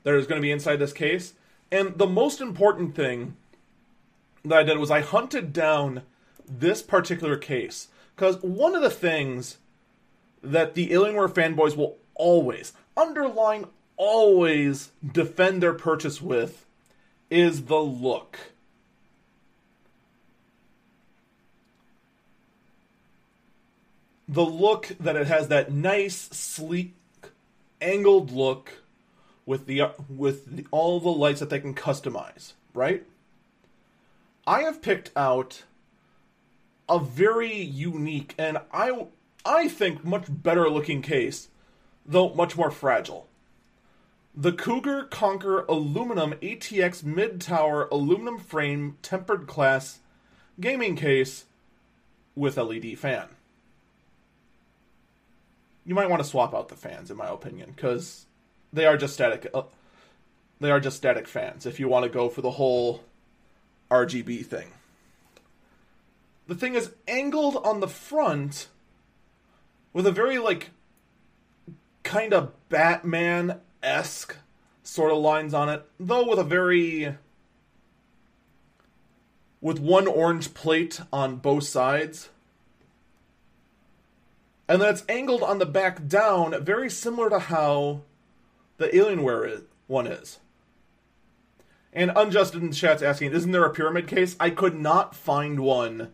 that 0.04 0.14
is 0.14 0.28
going 0.28 0.42
to 0.42 0.46
be 0.46 0.52
inside 0.52 0.78
this 0.78 0.94
case. 0.94 1.34
And 1.72 1.98
the 1.98 2.08
most 2.08 2.40
important 2.40 2.96
thing 2.96 3.36
that 4.46 4.60
I 4.60 4.64
did 4.64 4.78
was 4.78 4.92
I 4.92 5.02
hunted 5.02 5.52
down 5.52 6.04
this 6.48 6.82
particular 6.82 7.38
case. 7.38 7.88
Because 8.16 8.42
one 8.42 8.76
of 8.76 8.82
the 8.82 8.90
things 8.90 9.58
that 10.42 10.76
the 10.76 10.90
Alienware 10.90 11.30
fanboys 11.30 11.76
will 11.76 11.98
always, 12.16 12.74
underline 12.96 13.66
always, 13.96 14.92
defend 15.12 15.62
their 15.62 15.74
purchase 15.74 16.22
with 16.22 16.66
is 17.30 17.66
the 17.66 17.80
look. 17.80 18.40
The 24.28 24.46
look 24.46 24.92
that 25.00 25.16
it 25.16 25.28
has 25.28 25.48
that 25.48 25.72
nice, 25.72 26.16
sleek, 26.16 26.94
angled 27.82 28.32
look 28.32 28.74
with 29.46 29.66
the 29.66 29.92
with 30.10 30.58
the, 30.58 30.66
all 30.72 31.00
the 31.00 31.10
lights 31.10 31.40
that 31.40 31.50
they 31.50 31.60
can 31.60 31.74
customize, 31.74 32.54
right? 32.74 33.06
I 34.46 34.64
have 34.64 34.82
picked 34.82 35.12
out 35.16 35.64
a 36.90 37.00
very 37.00 37.56
unique 37.56 38.36
and 38.38 38.58
I 38.74 39.08
I 39.46 39.70
think 39.70 40.04
much 40.04 40.26
better 40.28 40.70
looking 40.70 41.02
case, 41.02 41.48
though 42.06 42.34
much 42.34 42.58
more 42.58 42.72
fragile 42.72 43.27
the 44.40 44.54
Cougar 44.54 45.06
Conquer 45.06 45.66
aluminum 45.68 46.34
ATX 46.44 47.04
mid 47.04 47.42
tower 47.42 47.88
aluminum 47.92 48.38
frame 48.38 48.98
tempered 49.02 49.48
glass 49.48 50.00
gaming 50.60 50.96
case 50.96 51.46
with 52.36 52.56
LED 52.56 53.00
fan. 53.00 53.30
You 55.84 55.96
might 55.96 56.10
want 56.10 56.22
to 56.22 56.28
swap 56.28 56.54
out 56.54 56.70
the 56.70 56.76
fans, 56.76 57.10
in 57.10 57.18
my 57.18 57.28
opinion, 57.28 57.74
because 57.76 58.28
they 58.72 58.86
are 58.86 58.96
just 58.96 59.16
static. 59.16 59.50
Uh, 59.56 59.64
they 60.60 60.70
are 60.70 60.80
just 60.80 60.98
static 60.98 61.28
fans. 61.28 61.66
If 61.66 61.80
you 61.80 61.88
want 61.88 62.04
to 62.04 62.10
go 62.10 62.30
for 62.30 62.42
the 62.42 62.52
whole 62.52 63.04
RGB 63.90 64.46
thing, 64.46 64.68
the 66.46 66.56
thing 66.56 66.76
is 66.76 66.92
angled 67.08 67.58
on 67.66 67.80
the 67.80 67.88
front 67.88 68.68
with 69.94 70.06
a 70.06 70.12
very 70.12 70.38
like 70.38 70.70
kind 72.04 72.34
of 72.34 72.52
Batman 72.70 73.62
esque 73.84 74.36
sort 74.84 75.12
of 75.12 75.18
lines 75.18 75.54
on 75.54 75.70
it, 75.70 75.86
though 76.00 76.28
with 76.28 76.40
a 76.40 76.44
very 76.44 77.16
with 79.62 79.80
one 79.80 80.08
orange 80.08 80.54
plate 80.54 81.02
on 81.12 81.38
both 81.38 81.64
sides. 81.64 82.30
And 84.68 84.82
then 84.82 84.94
it's 84.94 85.04
angled 85.08 85.44
on 85.44 85.60
the 85.60 85.66
back 85.66 86.08
down, 86.08 86.64
very 86.64 86.90
similar 86.90 87.30
to 87.30 87.40
how 87.40 88.02
the 88.78 88.88
Alienware 88.90 89.50
is, 89.50 89.62
one 89.88 90.08
is. 90.08 90.40
And 91.94 92.12
Unjusted 92.12 92.62
in 92.62 92.70
the 92.70 92.76
chat's 92.76 93.02
asking, 93.02 93.32
isn't 93.32 93.52
there 93.52 93.66
a 93.66 93.74
pyramid 93.74 94.08
case? 94.08 94.36
I 94.40 94.50
could 94.50 94.76
not 94.76 95.16
find 95.16 95.60
one 95.60 96.14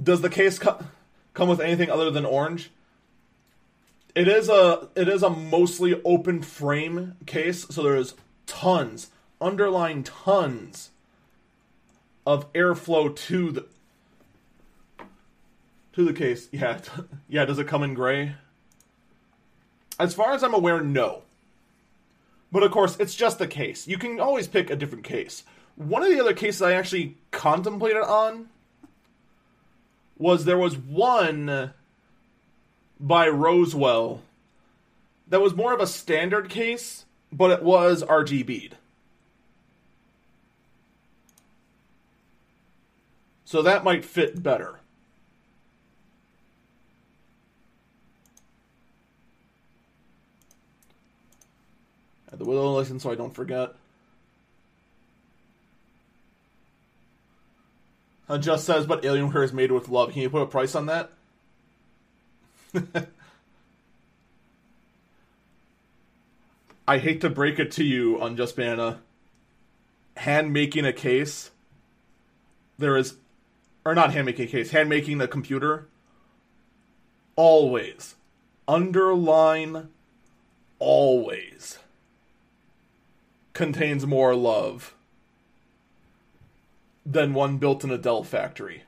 Does 0.00 0.20
the 0.20 0.30
case 0.30 0.60
co- 0.60 0.86
come 1.34 1.48
with 1.48 1.58
anything 1.58 1.90
other 1.90 2.12
than 2.12 2.24
orange? 2.24 2.70
It 4.14 4.28
is 4.28 4.48
a 4.48 4.88
it 4.94 5.08
is 5.08 5.24
a 5.24 5.30
mostly 5.30 6.00
open 6.04 6.42
frame 6.42 7.16
case, 7.26 7.66
so 7.70 7.82
there's 7.82 8.14
tons, 8.46 9.10
underlying 9.40 10.04
tons 10.04 10.91
of 12.26 12.52
airflow 12.52 13.14
to 13.14 13.52
the 13.52 13.66
to 15.92 16.04
the 16.04 16.12
case. 16.12 16.48
Yeah, 16.52 16.78
yeah. 17.28 17.44
Does 17.44 17.58
it 17.58 17.68
come 17.68 17.82
in 17.82 17.94
gray? 17.94 18.34
As 19.98 20.14
far 20.14 20.32
as 20.32 20.42
I'm 20.42 20.54
aware, 20.54 20.80
no. 20.80 21.22
But 22.50 22.62
of 22.62 22.70
course, 22.70 22.96
it's 22.98 23.14
just 23.14 23.38
the 23.38 23.46
case. 23.46 23.86
You 23.86 23.98
can 23.98 24.20
always 24.20 24.46
pick 24.46 24.70
a 24.70 24.76
different 24.76 25.04
case. 25.04 25.44
One 25.76 26.02
of 26.02 26.10
the 26.10 26.20
other 26.20 26.34
cases 26.34 26.60
I 26.60 26.72
actually 26.72 27.16
contemplated 27.30 28.02
on 28.02 28.48
was 30.18 30.44
there 30.44 30.58
was 30.58 30.76
one 30.76 31.72
by 33.00 33.28
Rosewill 33.28 34.20
that 35.28 35.40
was 35.40 35.54
more 35.54 35.72
of 35.72 35.80
a 35.80 35.86
standard 35.86 36.50
case, 36.50 37.06
but 37.32 37.50
it 37.50 37.62
was 37.62 38.02
RGB'd. 38.02 38.76
So 43.52 43.60
that 43.60 43.84
might 43.84 44.02
fit 44.02 44.42
better. 44.42 44.80
Add 52.32 52.38
the 52.38 52.46
Willow 52.46 52.72
license 52.72 53.02
so 53.02 53.10
I 53.10 53.14
don't 53.14 53.34
forget. 53.34 53.74
Uh, 58.26 58.38
just 58.38 58.64
says, 58.64 58.86
but 58.86 59.02
Alienware 59.02 59.44
is 59.44 59.52
made 59.52 59.70
with 59.70 59.90
love. 59.90 60.14
Can 60.14 60.22
you 60.22 60.30
put 60.30 60.40
a 60.40 60.46
price 60.46 60.74
on 60.74 60.86
that? 60.86 61.10
I 66.88 66.96
hate 66.96 67.20
to 67.20 67.28
break 67.28 67.58
it 67.58 67.72
to 67.72 67.84
you, 67.84 68.18
Unjust 68.18 68.56
Banana. 68.56 69.00
Hand 70.16 70.54
making 70.54 70.86
a 70.86 70.92
case, 70.94 71.50
there 72.78 72.96
is, 72.96 73.16
or 73.84 73.94
not 73.94 74.12
hand 74.12 74.26
making 74.26 74.48
case, 74.48 74.70
hand 74.70 74.88
making 74.88 75.20
a 75.20 75.28
computer, 75.28 75.86
always, 77.36 78.14
underline, 78.68 79.88
always, 80.78 81.78
contains 83.52 84.06
more 84.06 84.34
love 84.34 84.94
than 87.04 87.34
one 87.34 87.58
built 87.58 87.82
in 87.84 87.90
a 87.90 87.98
Dell 87.98 88.22
factory. 88.22 88.84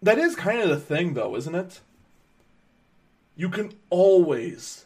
That 0.00 0.18
is 0.18 0.34
kind 0.34 0.60
of 0.60 0.68
the 0.68 0.78
thing, 0.78 1.14
though, 1.14 1.36
isn't 1.36 1.54
it? 1.54 1.80
You 3.36 3.48
can 3.48 3.72
always. 3.88 4.84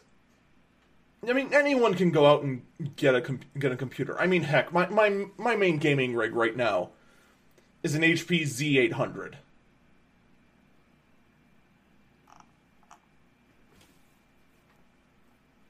I 1.25 1.33
mean, 1.33 1.53
anyone 1.53 1.93
can 1.93 2.11
go 2.11 2.25
out 2.25 2.43
and 2.43 2.61
get 2.95 3.15
a 3.15 3.21
com- 3.21 3.39
get 3.57 3.71
a 3.71 3.75
computer. 3.75 4.19
I 4.19 4.27
mean, 4.27 4.43
heck, 4.43 4.71
my, 4.71 4.87
my 4.87 5.25
my 5.37 5.55
main 5.55 5.77
gaming 5.77 6.15
rig 6.15 6.33
right 6.33 6.55
now 6.55 6.91
is 7.83 7.95
an 7.95 8.01
HP 8.01 8.41
Z800. 8.41 9.35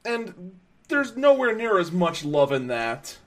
And 0.04 0.58
there's 0.88 1.16
nowhere 1.16 1.54
near 1.54 1.78
as 1.78 1.92
much 1.92 2.24
love 2.24 2.50
in 2.52 2.66
that. 2.68 3.18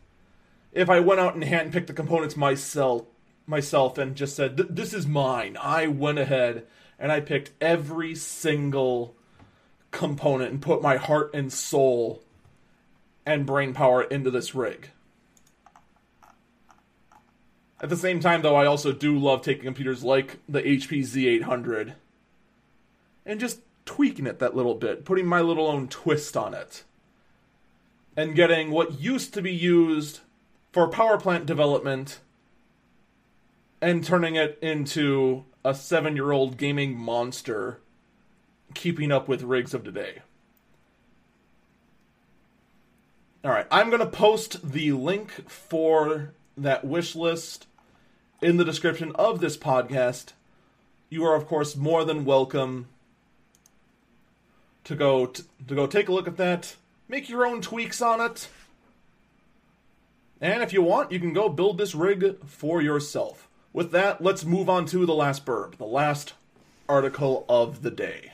If 0.71 0.89
I 0.89 0.99
went 0.99 1.19
out 1.19 1.35
and 1.35 1.43
handpicked 1.43 1.87
the 1.87 1.93
components 1.93 2.35
myself, 2.35 3.05
myself, 3.45 3.97
and 3.97 4.15
just 4.15 4.35
said, 4.35 4.57
"This 4.57 4.93
is 4.93 5.05
mine," 5.07 5.57
I 5.59 5.87
went 5.87 6.19
ahead 6.19 6.65
and 6.99 7.11
I 7.11 7.19
picked 7.19 7.51
every 7.59 8.15
single 8.15 9.15
component 9.91 10.51
and 10.51 10.61
put 10.61 10.81
my 10.81 10.97
heart 10.97 11.31
and 11.33 11.51
soul 11.51 12.23
and 13.25 13.45
brain 13.45 13.73
power 13.73 14.01
into 14.03 14.31
this 14.31 14.55
rig. 14.55 14.89
At 17.81 17.89
the 17.89 17.97
same 17.97 18.19
time, 18.19 18.41
though, 18.41 18.55
I 18.55 18.65
also 18.65 18.91
do 18.91 19.17
love 19.17 19.41
taking 19.41 19.63
computers 19.63 20.03
like 20.03 20.39
the 20.47 20.61
HP 20.61 21.01
Z800 21.01 21.95
and 23.25 23.39
just 23.39 23.59
tweaking 23.85 24.27
it 24.27 24.39
that 24.39 24.55
little 24.55 24.75
bit, 24.75 25.03
putting 25.03 25.25
my 25.25 25.41
little 25.41 25.67
own 25.67 25.87
twist 25.87 26.37
on 26.37 26.53
it 26.53 26.83
and 28.15 28.35
getting 28.35 28.71
what 28.71 28.99
used 28.99 29.33
to 29.33 29.41
be 29.41 29.53
used 29.53 30.19
for 30.71 30.87
power 30.87 31.17
plant 31.17 31.45
development 31.45 32.19
and 33.81 34.03
turning 34.03 34.35
it 34.35 34.59
into 34.61 35.43
a 35.65 35.73
seven 35.73 36.15
year 36.15 36.31
old 36.31 36.57
gaming 36.57 36.95
monster 36.95 37.79
keeping 38.73 39.11
up 39.11 39.27
with 39.27 39.43
rigs 39.43 39.73
of 39.73 39.83
today. 39.83 40.19
All 43.43 43.51
right, 43.51 43.67
I'm 43.71 43.89
going 43.89 44.01
to 44.01 44.05
post 44.05 44.71
the 44.71 44.91
link 44.91 45.49
for 45.49 46.31
that 46.57 46.85
wish 46.85 47.15
list 47.15 47.65
in 48.41 48.57
the 48.57 48.65
description 48.65 49.11
of 49.15 49.39
this 49.39 49.57
podcast. 49.57 50.33
You 51.09 51.25
are, 51.25 51.35
of 51.35 51.47
course, 51.47 51.75
more 51.75 52.05
than 52.05 52.25
welcome 52.25 52.87
to 54.83 54.95
go 54.95 55.27
t- 55.27 55.43
to 55.67 55.75
go 55.75 55.87
take 55.87 56.09
a 56.09 56.11
look 56.11 56.27
at 56.27 56.37
that 56.37 56.75
Make 57.11 57.27
your 57.27 57.45
own 57.45 57.59
tweaks 57.59 58.01
on 58.01 58.21
it. 58.21 58.47
And 60.39 60.63
if 60.63 60.71
you 60.71 60.81
want, 60.81 61.11
you 61.11 61.19
can 61.19 61.33
go 61.33 61.49
build 61.49 61.77
this 61.77 61.93
rig 61.93 62.37
for 62.45 62.81
yourself. 62.81 63.49
With 63.73 63.91
that, 63.91 64.21
let's 64.21 64.45
move 64.45 64.69
on 64.69 64.85
to 64.85 65.05
the 65.05 65.13
last 65.13 65.45
burb, 65.45 65.75
the 65.75 65.83
last 65.83 66.35
article 66.87 67.45
of 67.49 67.81
the 67.81 67.91
day. 67.91 68.31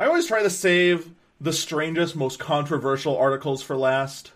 I 0.00 0.06
always 0.06 0.26
try 0.26 0.42
to 0.42 0.48
save 0.48 1.10
the 1.42 1.52
strangest, 1.52 2.16
most 2.16 2.38
controversial 2.38 3.18
articles 3.18 3.62
for 3.62 3.76
last. 3.76 4.32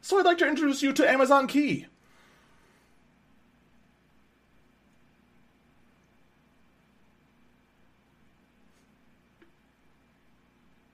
So 0.00 0.18
I'd 0.18 0.24
like 0.24 0.38
to 0.38 0.48
introduce 0.48 0.82
you 0.82 0.94
to 0.94 1.08
Amazon 1.08 1.46
Key. 1.46 1.86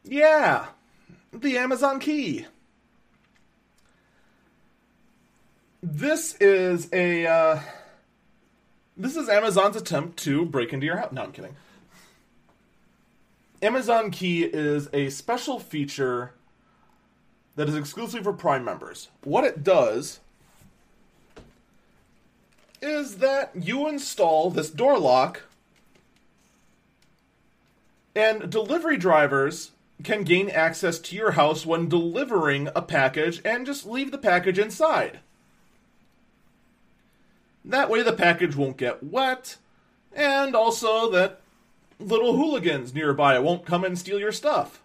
Yeah, 0.02 0.66
the 1.32 1.56
Amazon 1.56 1.98
key. 1.98 2.46
This 5.82 6.34
is 6.40 6.88
a 6.92 7.26
uh, 7.26 7.60
this 8.96 9.16
is 9.16 9.28
Amazon's 9.28 9.76
attempt 9.76 10.18
to 10.24 10.44
break 10.44 10.72
into 10.72 10.84
your 10.84 10.98
house. 10.98 11.10
No, 11.10 11.22
I'm 11.22 11.32
kidding. 11.32 11.56
Amazon 13.64 14.10
Key 14.10 14.44
is 14.44 14.90
a 14.92 15.08
special 15.08 15.58
feature 15.58 16.34
that 17.56 17.66
is 17.66 17.74
exclusive 17.74 18.24
for 18.24 18.34
Prime 18.34 18.62
members. 18.62 19.08
What 19.22 19.44
it 19.44 19.64
does 19.64 20.20
is 22.82 23.16
that 23.18 23.52
you 23.54 23.88
install 23.88 24.50
this 24.50 24.68
door 24.68 24.98
lock, 24.98 25.44
and 28.14 28.50
delivery 28.50 28.98
drivers 28.98 29.70
can 30.02 30.24
gain 30.24 30.50
access 30.50 30.98
to 30.98 31.16
your 31.16 31.30
house 31.30 31.64
when 31.64 31.88
delivering 31.88 32.68
a 32.76 32.82
package 32.82 33.40
and 33.46 33.64
just 33.64 33.86
leave 33.86 34.10
the 34.10 34.18
package 34.18 34.58
inside. 34.58 35.20
That 37.64 37.88
way, 37.88 38.02
the 38.02 38.12
package 38.12 38.54
won't 38.56 38.76
get 38.76 39.02
wet, 39.02 39.56
and 40.14 40.54
also 40.54 41.10
that 41.12 41.40
little 41.98 42.36
hooligans 42.36 42.94
nearby 42.94 43.38
won't 43.38 43.64
come 43.64 43.84
and 43.84 43.98
steal 43.98 44.18
your 44.18 44.32
stuff. 44.32 44.80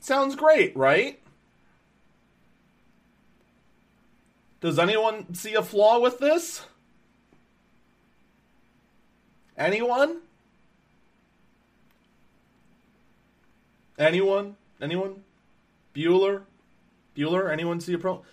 Sounds 0.00 0.36
great, 0.36 0.76
right? 0.76 1.18
Does 4.60 4.78
anyone 4.78 5.34
see 5.34 5.54
a 5.54 5.62
flaw 5.62 5.98
with 5.98 6.18
this? 6.18 6.66
Anyone? 9.56 10.18
Anyone? 13.98 14.56
Anyone? 14.80 15.22
Bueller? 15.94 16.42
Bueller? 17.16 17.50
Anyone 17.50 17.80
see 17.80 17.92
a 17.94 17.98
problem? 17.98 18.24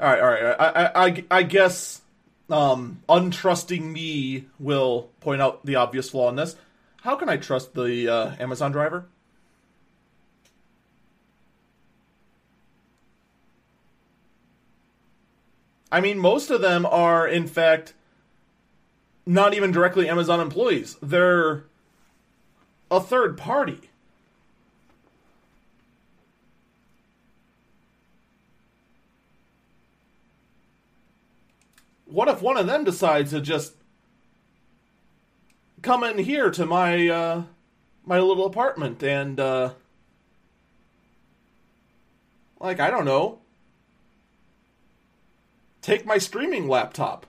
All 0.00 0.08
right, 0.08 0.20
all 0.20 0.28
right. 0.28 0.56
I, 0.60 1.06
I, 1.06 1.24
I 1.38 1.42
guess 1.42 2.02
um, 2.50 3.02
untrusting 3.08 3.82
me 3.82 4.46
will 4.58 5.10
point 5.20 5.42
out 5.42 5.66
the 5.66 5.74
obvious 5.74 6.10
flaw 6.10 6.28
in 6.28 6.36
this. 6.36 6.56
How 7.02 7.16
can 7.16 7.28
I 7.28 7.36
trust 7.36 7.74
the 7.74 8.08
uh, 8.08 8.36
Amazon 8.38 8.70
driver? 8.70 9.06
I 15.90 16.00
mean, 16.00 16.18
most 16.18 16.50
of 16.50 16.60
them 16.60 16.84
are, 16.86 17.26
in 17.26 17.46
fact, 17.46 17.94
not 19.26 19.54
even 19.54 19.72
directly 19.72 20.08
Amazon 20.08 20.38
employees. 20.38 20.96
They're 21.02 21.64
a 22.90 23.00
third 23.00 23.36
party. 23.38 23.87
What 32.08 32.28
if 32.28 32.40
one 32.40 32.56
of 32.56 32.66
them 32.66 32.84
decides 32.84 33.30
to 33.30 33.40
just 33.40 33.74
come 35.82 36.02
in 36.02 36.18
here 36.18 36.50
to 36.50 36.64
my 36.64 37.06
uh, 37.08 37.42
my 38.04 38.18
little 38.18 38.46
apartment 38.46 39.02
and 39.02 39.38
uh, 39.38 39.72
like 42.58 42.80
I 42.80 42.90
don't 42.90 43.04
know, 43.04 43.40
take 45.82 46.06
my 46.06 46.18
streaming 46.18 46.66
laptop. 46.66 47.26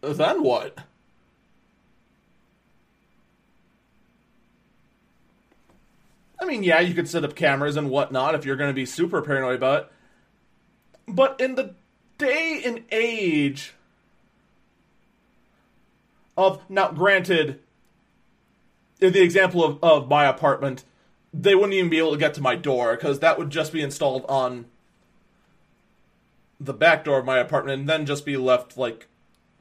Then 0.00 0.42
what? 0.42 0.78
I 6.40 6.44
mean, 6.44 6.64
yeah, 6.64 6.80
you 6.80 6.92
could 6.92 7.08
set 7.08 7.24
up 7.24 7.36
cameras 7.36 7.76
and 7.76 7.88
whatnot 7.88 8.34
if 8.34 8.44
you're 8.44 8.56
going 8.56 8.70
to 8.70 8.74
be 8.74 8.84
super 8.84 9.22
paranoid 9.22 9.56
about 9.56 9.84
it. 9.84 9.92
But 11.06 11.40
in 11.40 11.54
the 11.54 11.74
day 12.18 12.62
and 12.64 12.84
age 12.90 13.74
of, 16.36 16.68
now 16.70 16.92
granted, 16.92 17.60
in 19.00 19.12
the 19.12 19.22
example 19.22 19.64
of, 19.64 19.78
of 19.82 20.08
my 20.08 20.24
apartment, 20.26 20.84
they 21.34 21.54
wouldn't 21.54 21.74
even 21.74 21.90
be 21.90 21.98
able 21.98 22.12
to 22.12 22.18
get 22.18 22.34
to 22.34 22.40
my 22.40 22.56
door 22.56 22.94
because 22.94 23.18
that 23.20 23.38
would 23.38 23.50
just 23.50 23.72
be 23.72 23.82
installed 23.82 24.24
on 24.28 24.66
the 26.60 26.74
back 26.74 27.04
door 27.04 27.18
of 27.18 27.24
my 27.24 27.38
apartment 27.38 27.80
and 27.80 27.88
then 27.88 28.06
just 28.06 28.24
be 28.24 28.36
left 28.36 28.76
like 28.76 29.08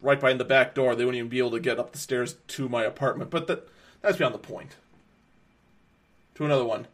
right 0.02 0.20
behind 0.20 0.40
the 0.40 0.46
back 0.46 0.76
door. 0.76 0.96
They 0.96 1.06
wouldn't 1.06 1.18
even 1.18 1.30
be 1.30 1.40
able 1.40 1.52
to 1.52 1.60
get 1.60 1.80
up 1.80 1.92
the 1.92 1.98
stairs 1.98 2.36
to 2.50 2.70
my 2.70 2.84
apartment. 2.84 3.30
But 3.30 3.48
that 3.48 3.68
that's 4.02 4.18
beyond 4.18 4.36
the 4.36 4.40
point. 4.40 4.76
To 6.36 6.46
another 6.46 6.66
one. 6.66 6.88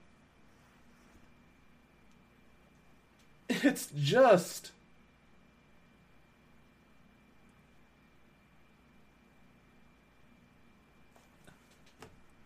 It's 3.50 3.90
just 3.96 4.72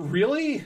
Really? 0.02 0.66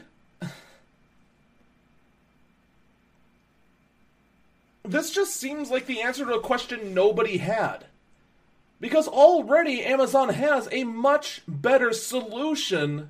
This 4.83 5.11
just 5.11 5.35
seems 5.35 5.69
like 5.69 5.87
the 5.87 6.01
answer 6.01 6.25
to 6.25 6.35
a 6.35 6.39
question 6.39 6.93
nobody 6.93 7.37
had. 7.37 7.85
Because 8.79 9.07
already 9.07 9.83
Amazon 9.83 10.29
has 10.29 10.69
a 10.71 10.83
much 10.83 11.41
better 11.47 11.91
solution 11.91 13.09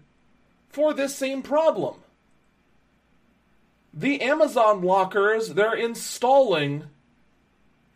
for 0.70 0.94
this 0.94 1.16
same 1.16 1.42
problem. 1.42 1.98
The 3.94 4.22
Amazon 4.22 4.82
lockers 4.82 5.50
they're 5.50 5.76
installing 5.76 6.86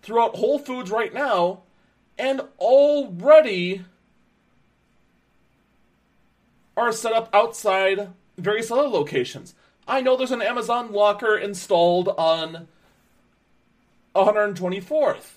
throughout 0.01 0.35
Whole 0.35 0.59
Foods 0.59 0.91
right 0.91 1.13
now 1.13 1.61
and 2.17 2.41
already 2.59 3.85
are 6.75 6.91
set 6.91 7.13
up 7.13 7.29
outside 7.33 8.09
various 8.37 8.71
other 8.71 8.87
locations. 8.87 9.55
I 9.87 10.01
know 10.01 10.15
there's 10.15 10.31
an 10.31 10.41
Amazon 10.41 10.91
locker 10.91 11.37
installed 11.37 12.09
on 12.09 12.67
124th 14.15 15.31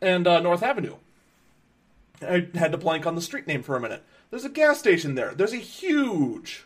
and 0.00 0.26
uh, 0.26 0.40
North 0.40 0.62
Avenue. 0.62 0.96
I 2.22 2.48
had 2.54 2.72
to 2.72 2.78
blank 2.78 3.06
on 3.06 3.14
the 3.14 3.20
street 3.20 3.46
name 3.46 3.62
for 3.62 3.76
a 3.76 3.80
minute. 3.80 4.02
There's 4.30 4.44
a 4.44 4.50
gas 4.50 4.78
station 4.78 5.14
there. 5.14 5.34
There's 5.34 5.52
a 5.52 5.58
huge 5.58 6.64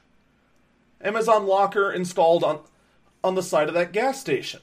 Amazon 1.00 1.46
locker 1.46 1.92
installed 1.92 2.44
on 2.44 2.60
on 3.22 3.34
the 3.34 3.42
side 3.42 3.68
of 3.68 3.74
that 3.74 3.92
gas 3.92 4.18
station. 4.18 4.60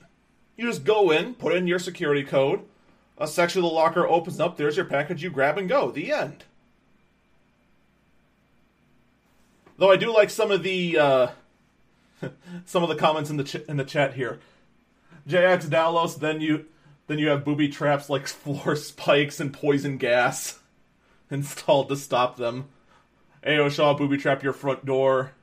You 0.57 0.65
just 0.65 0.83
go 0.83 1.11
in, 1.11 1.35
put 1.35 1.55
in 1.55 1.67
your 1.67 1.79
security 1.79 2.23
code, 2.23 2.61
a 3.17 3.27
section 3.27 3.59
of 3.59 3.69
the 3.69 3.75
locker 3.75 4.07
opens 4.07 4.39
up, 4.39 4.57
there's 4.57 4.75
your 4.75 4.85
package, 4.85 5.23
you 5.23 5.29
grab 5.29 5.57
and 5.57 5.69
go. 5.69 5.91
The 5.91 6.11
end. 6.11 6.43
Though 9.77 9.91
I 9.91 9.97
do 9.97 10.11
like 10.11 10.31
some 10.31 10.49
of 10.49 10.63
the 10.63 10.97
uh, 10.97 11.27
some 12.65 12.81
of 12.81 12.89
the 12.89 12.95
comments 12.95 13.29
in 13.29 13.37
the 13.37 13.43
ch- 13.43 13.55
in 13.67 13.77
the 13.77 13.83
chat 13.83 14.15
here. 14.15 14.39
JX 15.29 15.65
Dalos, 15.67 16.19
then 16.19 16.41
you 16.41 16.65
then 17.05 17.19
you 17.19 17.29
have 17.29 17.45
booby 17.45 17.69
traps 17.69 18.09
like 18.09 18.27
floor 18.27 18.75
spikes 18.75 19.39
and 19.39 19.53
poison 19.53 19.97
gas 19.97 20.59
installed 21.31 21.89
to 21.89 21.95
stop 21.95 22.37
them. 22.37 22.65
AO 23.45 23.69
Shaw 23.69 23.93
booby 23.93 24.17
trap 24.17 24.43
your 24.43 24.53
front 24.53 24.85
door. 24.85 25.33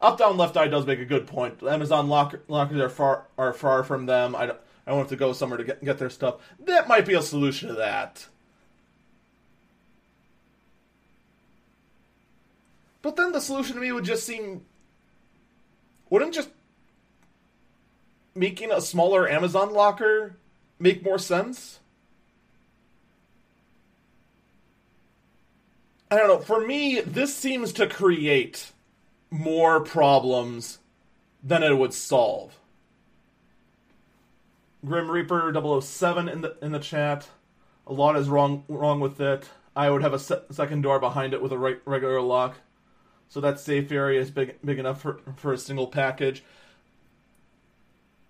Up 0.00 0.18
down 0.18 0.36
left 0.36 0.56
eye 0.56 0.68
does 0.68 0.86
make 0.86 1.00
a 1.00 1.04
good 1.04 1.26
point. 1.26 1.62
Amazon 1.62 2.08
locker, 2.08 2.42
lockers 2.46 2.80
are 2.80 2.88
far 2.88 3.26
are 3.36 3.52
far 3.52 3.82
from 3.82 4.06
them. 4.06 4.36
I 4.36 4.46
don't, 4.46 4.58
I 4.86 4.90
don't 4.90 5.00
have 5.00 5.08
to 5.08 5.16
go 5.16 5.32
somewhere 5.32 5.58
to 5.58 5.64
get 5.64 5.84
get 5.84 5.98
their 5.98 6.10
stuff. 6.10 6.36
That 6.60 6.86
might 6.86 7.04
be 7.04 7.14
a 7.14 7.22
solution 7.22 7.68
to 7.68 7.74
that. 7.74 8.26
But 13.02 13.16
then 13.16 13.32
the 13.32 13.40
solution 13.40 13.74
to 13.74 13.80
me 13.80 13.90
would 13.90 14.04
just 14.04 14.24
seem 14.24 14.64
wouldn't 16.10 16.34
just 16.34 16.50
making 18.34 18.70
a 18.70 18.80
smaller 18.80 19.28
Amazon 19.28 19.72
locker 19.72 20.36
make 20.78 21.02
more 21.02 21.18
sense? 21.18 21.80
I 26.10 26.16
don't 26.16 26.28
know. 26.28 26.38
For 26.38 26.64
me, 26.64 27.00
this 27.00 27.34
seems 27.34 27.72
to 27.74 27.86
create 27.86 28.72
more 29.30 29.80
problems 29.80 30.78
than 31.42 31.62
it 31.62 31.76
would 31.76 31.94
solve. 31.94 32.58
Grim 34.84 35.10
Reaper 35.10 35.52
007 35.80 36.28
in 36.28 36.40
the 36.40 36.56
in 36.62 36.72
the 36.72 36.78
chat. 36.78 37.28
A 37.86 37.92
lot 37.92 38.16
is 38.16 38.28
wrong 38.28 38.64
wrong 38.68 39.00
with 39.00 39.20
it. 39.20 39.48
I 39.74 39.90
would 39.90 40.02
have 40.02 40.14
a 40.14 40.18
se- 40.18 40.42
second 40.50 40.82
door 40.82 40.98
behind 40.98 41.34
it 41.34 41.42
with 41.42 41.52
a 41.52 41.58
re- 41.58 41.78
regular 41.84 42.20
lock, 42.20 42.56
so 43.28 43.40
that 43.40 43.60
safe 43.60 43.90
area 43.90 44.20
is 44.20 44.30
big 44.30 44.56
big 44.64 44.78
enough 44.78 45.00
for 45.02 45.20
for 45.36 45.52
a 45.52 45.58
single 45.58 45.88
package 45.88 46.44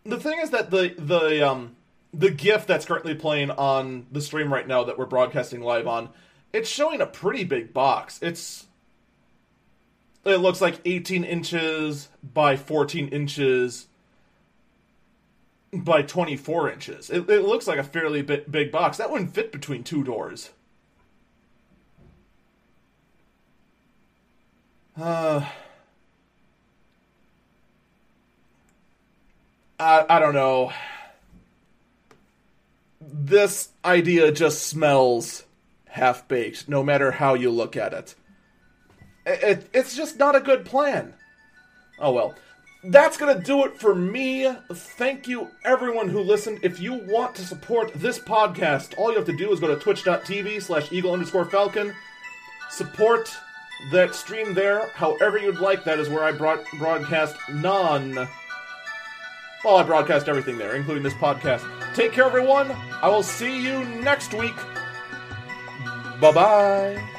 the 0.09 0.19
thing 0.19 0.41
is 0.41 0.51
that 0.51 0.71
the 0.71 0.95
the 0.99 1.47
um 1.47 1.77
the 2.13 2.31
GIF 2.31 2.67
that's 2.67 2.87
currently 2.87 3.15
playing 3.15 3.51
on 3.51 4.07
the 4.11 4.21
stream 4.21 4.53
right 4.53 4.67
now 4.67 4.85
that 4.85 4.99
we're 4.99 5.07
broadcasting 5.07 5.61
live 5.61 5.87
on, 5.87 6.09
it's 6.55 6.69
showing 6.69 7.03
a 7.03 7.07
pretty 7.07 7.45
big 7.45 7.75
box. 7.75 8.19
It's 8.23 8.67
it 10.29 10.39
looks 10.39 10.61
like 10.61 10.81
18 10.85 11.25
inches 11.25 12.09
by 12.23 12.57
14 12.57 13.09
inches 13.09 13.87
by 15.73 16.03
24 16.03 16.71
inches. 16.71 17.11
It, 17.11 17.29
it 17.29 17.43
looks 17.43 17.67
like 17.67 17.79
a 17.79 17.85
fairly 17.85 18.23
big, 18.23 18.51
big 18.51 18.73
box. 18.73 18.97
That 18.97 19.11
wouldn't 19.11 19.35
fit 19.35 19.53
between 19.53 19.85
two 19.85 20.03
doors. 20.03 20.51
Uh, 24.97 25.47
I, 29.79 30.05
I 30.09 30.19
don't 30.19 30.35
know. 30.35 30.73
This 33.01 33.69
idea 33.85 34.33
just 34.33 34.67
smells 34.67 35.45
half 35.89 36.27
baked, 36.27 36.69
no 36.69 36.83
matter 36.83 37.13
how 37.13 37.35
you 37.35 37.51
look 37.51 37.77
at 37.77 37.93
it. 37.93 38.15
It, 39.29 39.43
it. 39.43 39.69
It's 39.73 39.95
just 39.97 40.19
not 40.19 40.35
a 40.37 40.41
good 40.41 40.65
plan. 40.65 41.15
Oh 41.99 42.13
well. 42.13 42.35
That's 42.85 43.17
gonna 43.17 43.41
do 43.41 43.65
it 43.65 43.79
for 43.81 43.93
me. 43.95 44.49
Thank 44.73 45.27
you, 45.27 45.49
everyone 45.65 46.09
who 46.09 46.21
listened. 46.21 46.61
If 46.63 46.79
you 46.81 46.95
want 46.95 47.35
to 47.35 47.45
support 47.45 47.93
this 47.95 48.19
podcast, 48.21 48.97
all 48.97 49.11
you 49.11 49.17
have 49.17 49.27
to 49.27 49.37
do 49.37 49.53
is 49.53 49.59
go 49.59 49.67
to 49.67 49.77
twitch.tv 49.77 50.63
slash 50.63 50.93
eagle 50.93 51.13
underscore 51.13 51.45
falcon. 51.45 51.93
Support 52.71 53.37
that 53.91 54.15
stream 54.15 54.55
there 54.55 54.89
however 54.95 55.39
you'd 55.39 55.59
like. 55.59 55.85
That 55.85 55.99
is 55.99 56.09
where 56.09 56.23
I 56.23 56.33
broad- 56.33 56.65
broadcast 56.79 57.37
non. 57.53 58.15
Well, 59.65 59.77
I 59.77 59.83
broadcast 59.83 60.29
everything 60.29 60.57
there, 60.57 60.77
including 60.77 61.03
this 61.03 61.15
podcast. 61.15 61.67
Take 61.95 62.13
care, 62.13 62.25
everyone. 62.25 62.71
I 63.03 63.09
will 63.09 63.25
see 63.25 63.61
you 63.61 63.85
next 63.85 64.35
week. 64.35 64.55
Bye 66.21 66.33
bye. 66.33 67.18